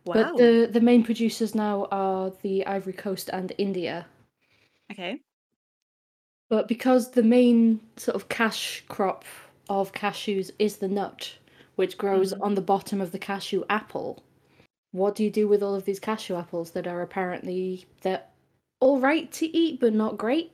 Wow. 0.04 0.32
but 0.32 0.36
the 0.36 0.68
the 0.72 0.80
main 0.80 1.04
producers 1.04 1.54
now 1.54 1.84
are 1.92 2.30
the 2.30 2.66
Ivory 2.66 2.92
Coast 2.92 3.30
and 3.32 3.52
India. 3.58 4.08
Okay. 4.90 5.24
But 6.48 6.68
because 6.68 7.10
the 7.10 7.22
main 7.22 7.80
sort 7.98 8.14
of 8.14 8.28
cash 8.30 8.82
crop 8.88 9.24
of 9.68 9.92
cashews 9.92 10.50
is 10.58 10.78
the 10.78 10.88
nut, 10.88 11.36
which 11.76 11.98
grows 11.98 12.32
Mhm. 12.32 12.40
on 12.40 12.54
the 12.54 12.60
bottom 12.62 13.00
of 13.00 13.12
the 13.12 13.18
cashew 13.18 13.64
apple, 13.70 14.22
what 14.92 15.14
do 15.14 15.24
you 15.24 15.30
do 15.30 15.48
with 15.48 15.62
all 15.62 15.74
of 15.74 15.84
these 15.84 16.00
cashew 16.00 16.36
apples 16.36 16.72
that 16.72 16.86
are 16.86 17.02
apparently 17.02 17.86
they're 18.02 18.24
all 18.80 19.00
right 19.00 19.30
to 19.32 19.56
eat 19.56 19.80
but 19.80 19.92
not 19.94 20.18
great? 20.18 20.52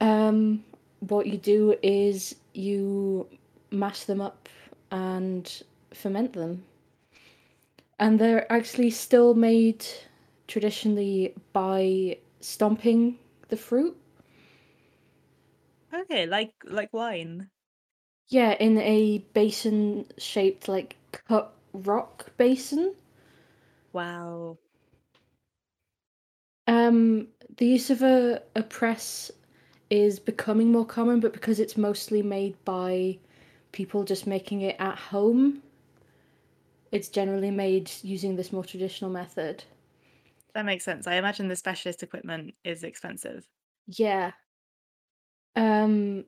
Um, 0.00 0.64
what 1.00 1.26
you 1.26 1.38
do 1.38 1.76
is 1.82 2.36
you 2.54 3.28
mash 3.70 4.04
them 4.04 4.20
up 4.20 4.48
and 4.90 5.62
ferment 5.92 6.32
them. 6.32 6.64
And 8.00 8.18
they're 8.18 8.50
actually 8.52 8.90
still 8.90 9.34
made 9.34 9.86
traditionally 10.48 11.34
by 11.52 12.18
stomping 12.40 13.18
the 13.48 13.56
fruit. 13.56 13.96
Okay, 15.92 16.26
like 16.26 16.52
like 16.64 16.92
wine. 16.92 17.50
Yeah, 18.30 18.52
in 18.52 18.78
a 18.78 19.18
basin 19.34 20.06
shaped 20.16 20.68
like 20.68 20.96
cut 21.12 21.52
rock 21.74 22.34
basin. 22.38 22.94
Wow. 23.92 24.58
Um, 26.66 27.28
the 27.56 27.66
use 27.66 27.90
of 27.90 28.02
a, 28.02 28.42
a 28.56 28.62
press 28.62 29.30
is 29.90 30.18
becoming 30.20 30.70
more 30.72 30.86
common, 30.86 31.20
but 31.20 31.32
because 31.32 31.60
it's 31.60 31.76
mostly 31.76 32.22
made 32.22 32.56
by 32.64 33.18
people 33.72 34.04
just 34.04 34.26
making 34.26 34.60
it 34.62 34.76
at 34.78 34.98
home, 34.98 35.62
it's 36.92 37.08
generally 37.08 37.50
made 37.50 37.90
using 38.02 38.36
this 38.36 38.52
more 38.52 38.64
traditional 38.64 39.10
method. 39.10 39.64
That 40.54 40.64
makes 40.64 40.84
sense. 40.84 41.06
I 41.08 41.14
imagine 41.14 41.48
the 41.48 41.56
specialist 41.56 42.02
equipment 42.04 42.54
is 42.64 42.84
expensive. 42.84 43.48
Yeah. 43.86 44.32
Um, 45.56 46.24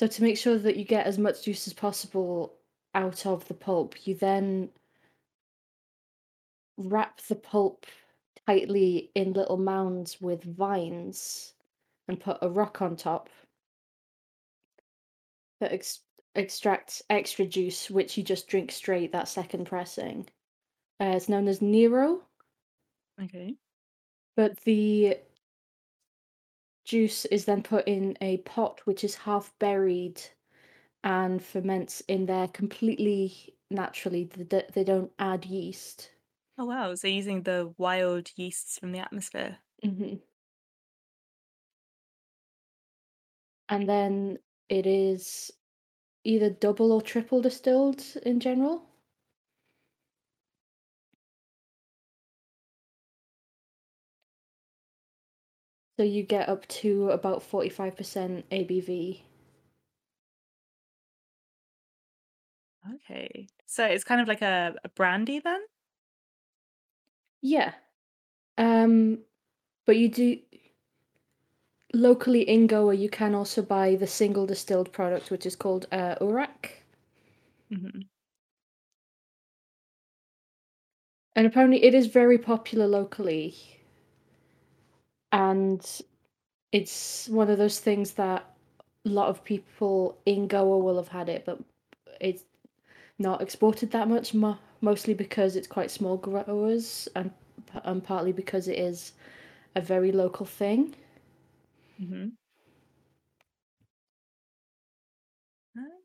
so 0.00 0.06
to 0.06 0.22
make 0.22 0.38
sure 0.38 0.56
that 0.56 0.78
you 0.78 0.84
get 0.86 1.04
as 1.04 1.18
much 1.18 1.44
juice 1.44 1.66
as 1.66 1.74
possible 1.74 2.54
out 2.94 3.26
of 3.26 3.46
the 3.48 3.54
pulp, 3.54 4.06
you 4.06 4.14
then 4.14 4.70
wrap 6.78 7.20
the 7.28 7.34
pulp 7.34 7.84
tightly 8.46 9.10
in 9.14 9.34
little 9.34 9.58
mounds 9.58 10.18
with 10.18 10.42
vines 10.42 11.52
and 12.08 12.18
put 12.18 12.38
a 12.40 12.48
rock 12.48 12.80
on 12.80 12.96
top 12.96 13.28
that 15.60 15.70
ex- 15.70 16.00
extracts 16.34 17.02
extra 17.10 17.44
juice, 17.44 17.90
which 17.90 18.16
you 18.16 18.24
just 18.24 18.48
drink 18.48 18.72
straight 18.72 19.12
that 19.12 19.28
second 19.28 19.66
pressing. 19.66 20.26
Uh, 20.98 21.12
it's 21.14 21.28
known 21.28 21.46
as 21.46 21.60
Nero, 21.60 22.22
Okay. 23.22 23.54
but 24.34 24.58
the 24.60 25.18
juice 26.84 27.24
is 27.26 27.44
then 27.46 27.62
put 27.62 27.86
in 27.88 28.16
a 28.20 28.38
pot 28.38 28.80
which 28.86 29.04
is 29.04 29.14
half 29.16 29.58
buried 29.58 30.20
and 31.04 31.44
ferments 31.44 32.00
in 32.02 32.26
there 32.26 32.48
completely 32.48 33.56
naturally. 33.70 34.24
They 34.24 34.84
don't 34.84 35.12
add 35.18 35.46
yeast. 35.46 36.12
Oh 36.58 36.66
wow. 36.66 36.94
So 36.94 37.08
using 37.08 37.42
the 37.42 37.74
wild 37.76 38.30
yeasts 38.36 38.78
from 38.78 38.92
the 38.92 38.98
atmosphere. 39.00 39.58
hmm 39.82 40.20
And 43.70 43.88
then 43.88 44.38
it 44.68 44.86
is 44.86 45.50
either 46.24 46.50
double 46.50 46.92
or 46.92 47.02
triple 47.02 47.42
distilled 47.42 48.04
in 48.24 48.40
general. 48.40 48.89
So 56.00 56.04
you 56.04 56.22
get 56.22 56.48
up 56.48 56.66
to 56.68 57.10
about 57.10 57.42
45% 57.42 58.46
ABV. 58.50 59.22
Okay. 62.94 63.48
So 63.66 63.84
it's 63.84 64.04
kind 64.04 64.20
of 64.20 64.26
like 64.28 64.42
a, 64.42 64.74
a 64.82 64.88
brandy 64.88 65.40
then? 65.40 65.60
Yeah. 67.42 67.72
Um, 68.58 69.20
but 69.86 69.96
you 69.96 70.08
do 70.10 70.38
locally 71.94 72.42
in 72.42 72.66
Goa, 72.66 72.94
you 72.94 73.08
can 73.08 73.32
also 73.32 73.62
buy 73.62 73.94
the 73.94 74.06
single 74.08 74.44
distilled 74.44 74.90
product, 74.92 75.30
which 75.30 75.46
is 75.46 75.54
called 75.54 75.86
uh, 75.92 76.16
Urak. 76.20 76.82
hmm 77.70 78.00
And 81.34 81.44
apparently, 81.44 81.82
it 81.82 81.92
is 81.92 82.06
very 82.06 82.38
popular 82.38 82.86
locally. 82.86 83.79
And 85.32 85.84
it's 86.72 87.28
one 87.28 87.50
of 87.50 87.58
those 87.58 87.80
things 87.80 88.12
that 88.12 88.44
a 89.04 89.08
lot 89.08 89.28
of 89.28 89.44
people 89.44 90.18
in 90.26 90.46
Goa 90.48 90.78
will 90.78 90.96
have 90.96 91.08
had 91.08 91.28
it, 91.28 91.44
but 91.44 91.58
it's 92.20 92.44
not 93.18 93.42
exported 93.42 93.90
that 93.92 94.08
much, 94.08 94.34
mo- 94.34 94.58
mostly 94.80 95.14
because 95.14 95.56
it's 95.56 95.68
quite 95.68 95.90
small 95.90 96.16
growers 96.16 97.08
and, 97.16 97.30
and 97.84 98.02
partly 98.04 98.32
because 98.32 98.68
it 98.68 98.78
is 98.78 99.12
a 99.76 99.80
very 99.80 100.12
local 100.12 100.46
thing. 100.46 100.94
hmm 101.98 102.28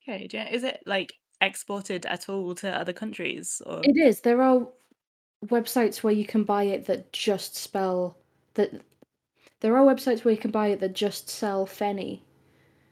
Okay. 0.07 0.27
Is 0.51 0.63
it 0.63 0.81
like 0.85 1.13
exported 1.41 2.05
at 2.05 2.29
all 2.29 2.55
to 2.55 2.69
other 2.69 2.93
countries 2.93 3.61
or? 3.65 3.81
It 3.83 3.97
is. 3.97 4.21
There 4.21 4.41
are 4.41 4.67
websites 5.45 6.03
where 6.03 6.13
you 6.13 6.25
can 6.25 6.43
buy 6.43 6.63
it 6.63 6.85
that 6.85 7.11
just 7.13 7.55
spell 7.55 8.17
that. 8.55 8.81
There 9.61 9.75
are 9.77 9.85
websites 9.85 10.23
where 10.23 10.33
you 10.33 10.39
can 10.39 10.51
buy 10.51 10.67
it 10.67 10.79
that 10.81 10.93
just 10.93 11.29
sell 11.29 11.65
Fenny. 11.65 12.21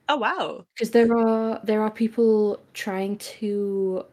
Oh 0.09 0.17
wow. 0.17 0.65
Because 0.73 0.91
there 0.91 1.15
are 1.17 1.59
there 1.63 1.81
are 1.81 1.91
people 1.91 2.61
trying 2.73 3.17
to 3.17 4.05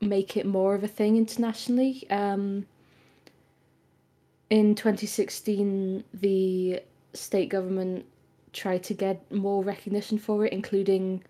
make 0.00 0.36
it 0.36 0.46
more 0.46 0.74
of 0.74 0.84
a 0.84 0.88
thing 0.88 1.16
internationally. 1.16 2.08
Um, 2.10 2.66
in 4.50 4.74
2016, 4.74 6.04
the 6.12 6.80
state 7.12 7.48
government 7.48 8.06
tried 8.52 8.82
to 8.84 8.94
get 8.94 9.30
more 9.32 9.64
recognition 9.64 10.18
for 10.18 10.46
it, 10.46 10.52
including. 10.52 11.22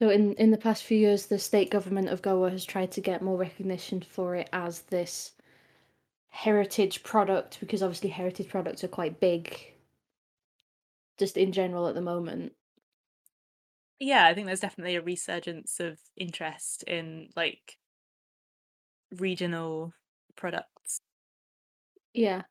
So 0.00 0.10
in 0.10 0.34
in 0.34 0.50
the 0.50 0.58
past 0.58 0.84
few 0.84 0.98
years, 0.98 1.26
the 1.26 1.38
state 1.38 1.70
government 1.70 2.08
of 2.08 2.22
Goa 2.22 2.50
has 2.50 2.64
tried 2.64 2.92
to 2.92 3.00
get 3.00 3.22
more 3.22 3.36
recognition 3.36 4.00
for 4.00 4.34
it 4.36 4.48
as 4.52 4.82
this 4.82 5.32
heritage 6.36 7.02
product 7.02 7.58
because 7.60 7.82
obviously 7.82 8.10
heritage 8.10 8.48
products 8.48 8.84
are 8.84 8.88
quite 8.88 9.18
big 9.20 9.58
just 11.18 11.38
in 11.38 11.50
general 11.50 11.88
at 11.88 11.94
the 11.94 12.02
moment. 12.02 12.52
Yeah, 13.98 14.26
I 14.26 14.34
think 14.34 14.46
there's 14.46 14.60
definitely 14.60 14.96
a 14.96 15.00
resurgence 15.00 15.80
of 15.80 15.98
interest 16.14 16.82
in 16.82 17.30
like 17.34 17.78
regional 19.18 19.94
products. 20.36 20.98
Yeah. 22.12 22.42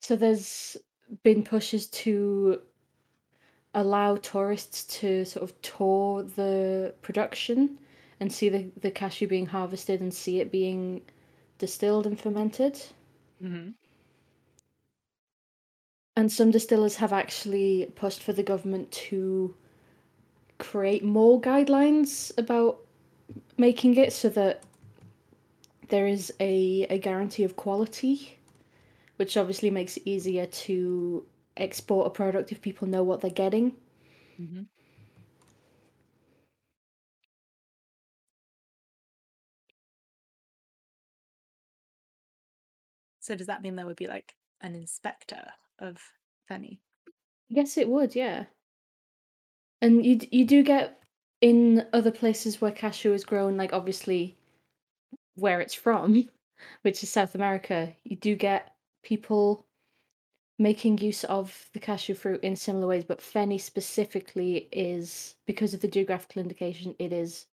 So 0.00 0.16
there's 0.16 0.78
been 1.22 1.44
pushes 1.44 1.88
to 1.88 2.62
allow 3.74 4.16
tourists 4.16 4.84
to 5.00 5.26
sort 5.26 5.42
of 5.42 5.60
tour 5.60 6.22
the 6.22 6.94
production 7.02 7.78
and 8.18 8.32
see 8.32 8.48
the, 8.48 8.70
the 8.80 8.90
cashew 8.90 9.28
being 9.28 9.44
harvested 9.44 10.00
and 10.00 10.14
see 10.14 10.40
it 10.40 10.50
being 10.50 11.02
distilled 11.58 12.06
and 12.06 12.18
fermented. 12.18 12.82
Hmm 13.40 13.68
And 16.16 16.32
some 16.32 16.50
distillers 16.50 16.96
have 16.96 17.12
actually 17.12 17.92
pushed 17.94 18.20
for 18.20 18.32
the 18.32 18.42
government 18.42 18.90
to 19.08 19.54
create 20.58 21.04
more 21.04 21.40
guidelines 21.40 22.36
about 22.38 22.78
making 23.58 23.96
it 23.96 24.12
so 24.12 24.28
that 24.30 24.62
there 25.88 26.06
is 26.06 26.32
a, 26.40 26.86
a 26.90 26.98
guarantee 26.98 27.44
of 27.44 27.56
quality, 27.56 28.38
which 29.16 29.36
obviously 29.36 29.70
makes 29.70 29.96
it 29.96 30.04
easier 30.06 30.46
to 30.46 31.26
export 31.56 32.06
a 32.06 32.10
product 32.10 32.52
if 32.52 32.62
people 32.62 32.88
know 32.88 33.02
what 33.04 33.20
they're 33.22 33.30
getting. 33.30 33.76
hmm 34.38 34.66
So 43.26 43.34
does 43.34 43.48
that 43.48 43.60
mean 43.60 43.74
there 43.74 43.86
would 43.86 43.96
be 43.96 44.06
like 44.06 44.36
an 44.60 44.76
inspector 44.76 45.42
of 45.80 45.98
Fenny? 46.48 46.78
Yes, 47.48 47.76
it 47.76 47.88
would, 47.88 48.14
yeah. 48.14 48.44
And 49.82 50.06
you 50.06 50.20
you 50.30 50.44
do 50.44 50.62
get 50.62 51.00
in 51.40 51.84
other 51.92 52.12
places 52.12 52.60
where 52.60 52.70
cashew 52.70 53.12
is 53.12 53.24
grown, 53.24 53.56
like 53.56 53.72
obviously 53.72 54.36
where 55.34 55.60
it's 55.60 55.74
from, 55.74 56.28
which 56.82 57.02
is 57.02 57.10
South 57.10 57.34
America, 57.34 57.92
you 58.04 58.14
do 58.14 58.36
get 58.36 58.74
people 59.02 59.66
making 60.60 60.98
use 60.98 61.24
of 61.24 61.68
the 61.72 61.80
cashew 61.80 62.14
fruit 62.14 62.44
in 62.44 62.54
similar 62.54 62.86
ways, 62.86 63.04
but 63.04 63.20
Fenny 63.20 63.60
specifically 63.60 64.68
is 64.70 65.34
because 65.46 65.74
of 65.74 65.80
the 65.80 65.88
geographical 65.88 66.40
indication, 66.40 66.94
it 67.00 67.12
is 67.12 67.46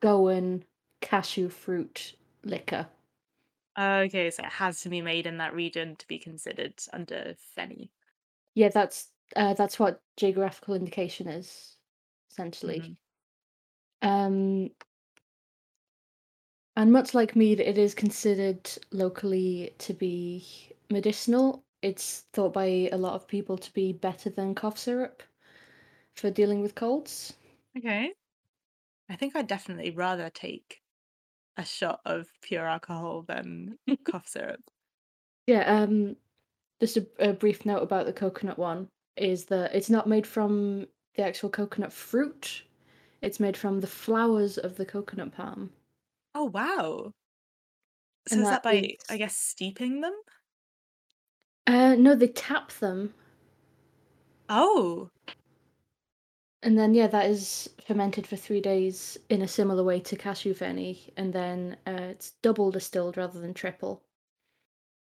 Goan 0.00 0.64
cashew 1.02 1.50
fruit 1.50 2.14
liquor. 2.42 2.86
Okay, 3.76 4.30
so 4.30 4.44
it 4.44 4.52
has 4.52 4.80
to 4.82 4.88
be 4.88 5.00
made 5.02 5.26
in 5.26 5.38
that 5.38 5.54
region 5.54 5.96
to 5.96 6.06
be 6.06 6.18
considered 6.18 6.80
under 6.92 7.34
Fenny. 7.56 7.90
Yeah, 8.54 8.68
that's 8.68 9.12
uh, 9.36 9.54
that's 9.54 9.78
what 9.78 10.02
geographical 10.16 10.74
indication 10.74 11.28
is, 11.28 11.76
essentially. 12.30 12.84
Mhm. 12.84 12.96
Um, 14.02 14.70
and 16.76 16.92
much 16.92 17.14
like 17.14 17.34
mead, 17.36 17.58
it 17.60 17.76
is 17.78 17.94
considered 17.94 18.70
locally 18.92 19.74
to 19.78 19.92
be 19.94 20.44
medicinal. 20.90 21.64
It's 21.82 22.20
thought 22.32 22.52
by 22.52 22.88
a 22.92 22.96
lot 22.96 23.14
of 23.14 23.26
people 23.28 23.58
to 23.58 23.72
be 23.72 23.92
better 23.92 24.30
than 24.30 24.54
cough 24.54 24.78
syrup 24.78 25.22
for 26.14 26.30
dealing 26.30 26.62
with 26.62 26.74
colds. 26.76 27.34
Okay. 27.76 28.14
I 29.10 29.16
think 29.16 29.36
I'd 29.36 29.48
definitely 29.48 29.90
rather 29.92 30.30
take 30.30 30.83
a 31.56 31.64
shot 31.64 32.00
of 32.04 32.26
pure 32.42 32.66
alcohol 32.66 33.22
than 33.26 33.78
cough 34.04 34.28
syrup. 34.28 34.60
Yeah, 35.46 35.62
um, 35.62 36.16
just 36.80 36.96
a, 36.96 37.06
a 37.18 37.32
brief 37.32 37.66
note 37.66 37.82
about 37.82 38.06
the 38.06 38.12
coconut 38.12 38.58
one 38.58 38.88
is 39.16 39.44
that 39.46 39.74
it's 39.74 39.90
not 39.90 40.08
made 40.08 40.26
from 40.26 40.86
the 41.16 41.22
actual 41.22 41.50
coconut 41.50 41.92
fruit. 41.92 42.62
It's 43.22 43.40
made 43.40 43.56
from 43.56 43.80
the 43.80 43.86
flowers 43.86 44.58
of 44.58 44.76
the 44.76 44.84
coconut 44.84 45.32
palm. 45.32 45.70
Oh 46.34 46.44
wow. 46.44 47.12
So 48.28 48.36
And 48.36 48.42
is 48.42 48.48
that 48.48 48.62
that 48.62 48.62
by, 48.62 48.96
I 49.08 49.16
guess, 49.18 49.36
steeping 49.36 50.00
them? 50.00 50.14
Uh, 51.66 51.94
no, 51.94 52.14
they 52.14 52.28
tap 52.28 52.72
them. 52.72 53.14
Oh. 54.48 55.08
And 56.64 56.78
then, 56.78 56.94
yeah, 56.94 57.06
that 57.08 57.26
is 57.26 57.68
fermented 57.86 58.26
for 58.26 58.36
three 58.36 58.60
days 58.60 59.18
in 59.28 59.42
a 59.42 59.46
similar 59.46 59.84
way 59.84 60.00
to 60.00 60.16
cashew 60.16 60.54
fenny, 60.54 61.12
and 61.16 61.32
then 61.32 61.76
uh, 61.86 62.08
it's 62.10 62.32
double 62.42 62.72
distilled 62.72 63.16
rather 63.18 63.38
than 63.38 63.52
triple. 63.52 64.02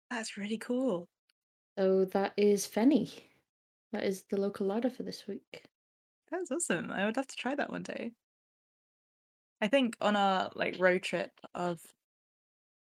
That's 0.10 0.38
really 0.38 0.57
cool. 0.57 1.07
So 1.78 2.05
that 2.05 2.34
is 2.38 2.66
fenny. 2.66 3.12
That 3.91 4.05
is 4.05 4.24
the 4.24 4.38
local 4.38 4.68
larder 4.68 4.89
for 4.89 5.03
this 5.03 5.28
week. 5.28 5.66
That's 6.32 6.49
awesome. 6.49 6.91
I 6.91 7.05
would 7.05 7.18
love 7.18 7.28
to 7.28 7.36
try 7.36 7.55
that 7.55 7.70
one 7.70 7.84
day. 7.84 8.14
I 9.62 9.68
think 9.68 9.97
on 9.99 10.16
our 10.16 10.49
like 10.55 10.80
road 10.80 11.03
trip 11.03 11.32
of 11.53 11.82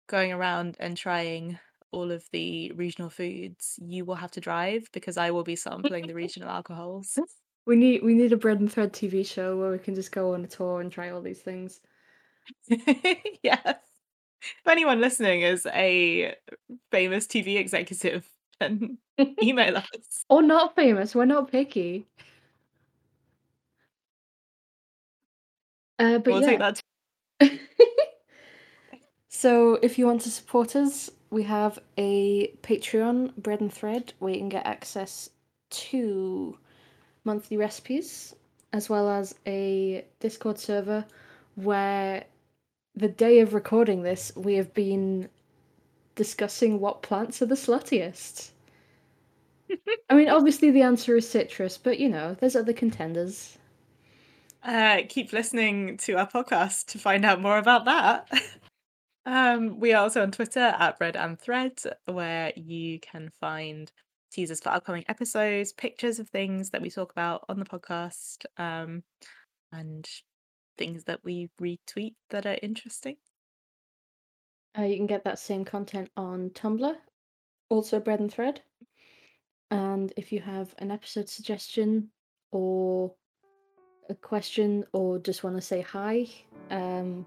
going 0.07 0.31
around 0.31 0.77
and 0.79 0.97
trying 0.97 1.59
all 1.91 2.11
of 2.11 2.27
the 2.31 2.71
regional 2.71 3.09
foods, 3.09 3.79
you 3.81 4.05
will 4.05 4.15
have 4.15 4.31
to 4.31 4.41
drive 4.41 4.89
because 4.91 5.17
I 5.17 5.31
will 5.31 5.43
be 5.43 5.55
sampling 5.55 6.07
the 6.07 6.13
regional 6.15 6.49
alcohols. 6.49 7.19
We 7.65 7.75
need 7.75 8.03
we 8.03 8.13
need 8.13 8.31
a 8.31 8.37
bread 8.37 8.59
and 8.59 8.71
thread 8.71 8.93
TV 8.93 9.25
show 9.25 9.57
where 9.57 9.71
we 9.71 9.79
can 9.79 9.95
just 9.95 10.11
go 10.11 10.33
on 10.33 10.43
a 10.43 10.47
tour 10.47 10.81
and 10.81 10.91
try 10.91 11.09
all 11.09 11.21
these 11.21 11.41
things. 11.41 11.81
yes. 12.67 13.75
If 14.41 14.67
anyone 14.67 15.01
listening 15.01 15.41
is 15.41 15.65
a 15.73 16.35
famous 16.91 17.25
TV 17.25 17.57
executive, 17.57 18.29
then 18.59 18.99
email 19.41 19.77
us. 19.77 20.25
Or 20.29 20.43
not 20.43 20.75
famous, 20.75 21.15
we're 21.15 21.25
not 21.25 21.51
picky. 21.51 22.05
Uh, 25.97 26.19
but 26.19 26.27
We'll 26.27 26.41
yeah. 26.41 26.47
take 26.47 26.59
that. 26.59 26.81
so 29.29 29.75
if 29.81 29.97
you 29.97 30.05
want 30.05 30.21
to 30.21 30.29
support 30.29 30.75
us, 30.75 31.09
we 31.29 31.43
have 31.43 31.79
a 31.97 32.47
Patreon, 32.61 33.35
Bread 33.37 33.61
and 33.61 33.73
Thread, 33.73 34.13
where 34.19 34.33
you 34.33 34.39
can 34.39 34.49
get 34.49 34.65
access 34.67 35.29
to 35.71 36.57
monthly 37.25 37.57
recipes, 37.57 38.35
as 38.73 38.89
well 38.89 39.09
as 39.09 39.35
a 39.45 40.05
Discord 40.19 40.59
server 40.59 41.05
where 41.55 42.25
the 42.95 43.07
day 43.07 43.39
of 43.39 43.53
recording 43.53 44.03
this, 44.03 44.31
we 44.35 44.55
have 44.55 44.73
been 44.73 45.29
discussing 46.15 46.79
what 46.79 47.01
plants 47.01 47.41
are 47.41 47.45
the 47.45 47.55
sluttiest. 47.55 48.51
I 50.09 50.13
mean, 50.13 50.29
obviously 50.29 50.71
the 50.71 50.81
answer 50.81 51.17
is 51.17 51.27
citrus, 51.27 51.77
but 51.77 51.99
you 51.99 52.09
know, 52.09 52.35
there's 52.39 52.55
other 52.55 52.73
contenders. 52.73 53.57
Uh, 54.63 55.01
keep 55.07 55.31
listening 55.33 55.97
to 55.97 56.13
our 56.13 56.27
podcast 56.27 56.87
to 56.87 56.97
find 56.97 57.23
out 57.25 57.41
more 57.41 57.57
about 57.57 57.85
that. 57.85 58.29
um, 59.25 59.79
we 59.79 59.93
are 59.93 60.03
also 60.03 60.23
on 60.23 60.31
Twitter 60.31 60.59
at 60.59 60.97
Bread 60.97 61.15
and 61.15 61.39
Thread, 61.39 61.79
where 62.05 62.51
you 62.55 62.99
can 62.99 63.31
find 63.39 63.91
teasers 64.35 64.59
for 64.59 64.69
upcoming 64.69 65.05
episodes, 65.07 65.71
pictures 65.71 66.19
of 66.19 66.29
things 66.29 66.71
that 66.71 66.81
we 66.81 66.89
talk 66.89 67.11
about 67.11 67.45
on 67.47 67.59
the 67.59 67.65
podcast, 67.65 68.45
um, 68.57 69.03
and 69.71 70.07
things 70.77 71.05
that 71.05 71.21
we 71.23 71.49
retweet 71.61 72.15
that 72.29 72.45
are 72.45 72.57
interesting. 72.61 73.15
Uh, 74.77 74.83
you 74.83 74.97
can 74.97 75.07
get 75.07 75.23
that 75.23 75.39
same 75.39 75.63
content 75.63 76.09
on 76.17 76.49
Tumblr, 76.49 76.95
also 77.69 77.99
Bread 77.99 78.19
and 78.19 78.31
Thread. 78.31 78.61
And 79.71 80.13
if 80.17 80.31
you 80.31 80.41
have 80.41 80.75
an 80.79 80.91
episode 80.91 81.29
suggestion 81.29 82.09
or 82.51 83.13
a 84.09 84.15
question 84.15 84.85
or 84.91 85.17
just 85.17 85.43
want 85.43 85.55
to 85.55 85.61
say 85.61 85.81
hi, 85.81 86.27
um, 86.69 87.25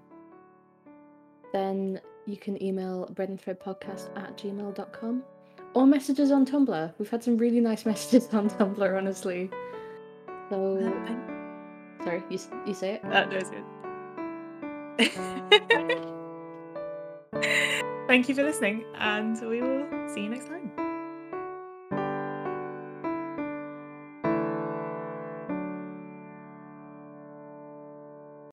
then 1.53 1.99
you 2.27 2.37
can 2.37 2.61
email 2.61 3.07
bread 3.15 3.29
and 3.29 3.41
thread 3.41 3.59
podcast 3.59 4.15
at 4.15 4.37
gmail.com 4.37 5.23
or 5.73 5.85
messages 5.85 6.31
on 6.31 6.45
Tumblr. 6.45 6.93
We've 6.97 7.09
had 7.09 7.23
some 7.23 7.37
really 7.37 7.59
nice 7.59 7.85
messages 7.85 8.33
on 8.33 8.49
Tumblr, 8.49 8.97
honestly. 8.97 9.49
So, 10.49 10.93
sorry, 12.03 12.23
you, 12.29 12.39
you 12.65 12.73
say 12.73 12.93
it? 12.93 13.03
That 13.03 13.31
was 13.31 13.49
good. 13.49 13.63
Thank 18.07 18.27
you 18.27 18.35
for 18.35 18.43
listening, 18.43 18.83
and 18.95 19.39
we 19.47 19.61
will 19.61 19.85
see 20.09 20.21
you 20.21 20.29
next 20.29 20.47
time. 20.47 20.88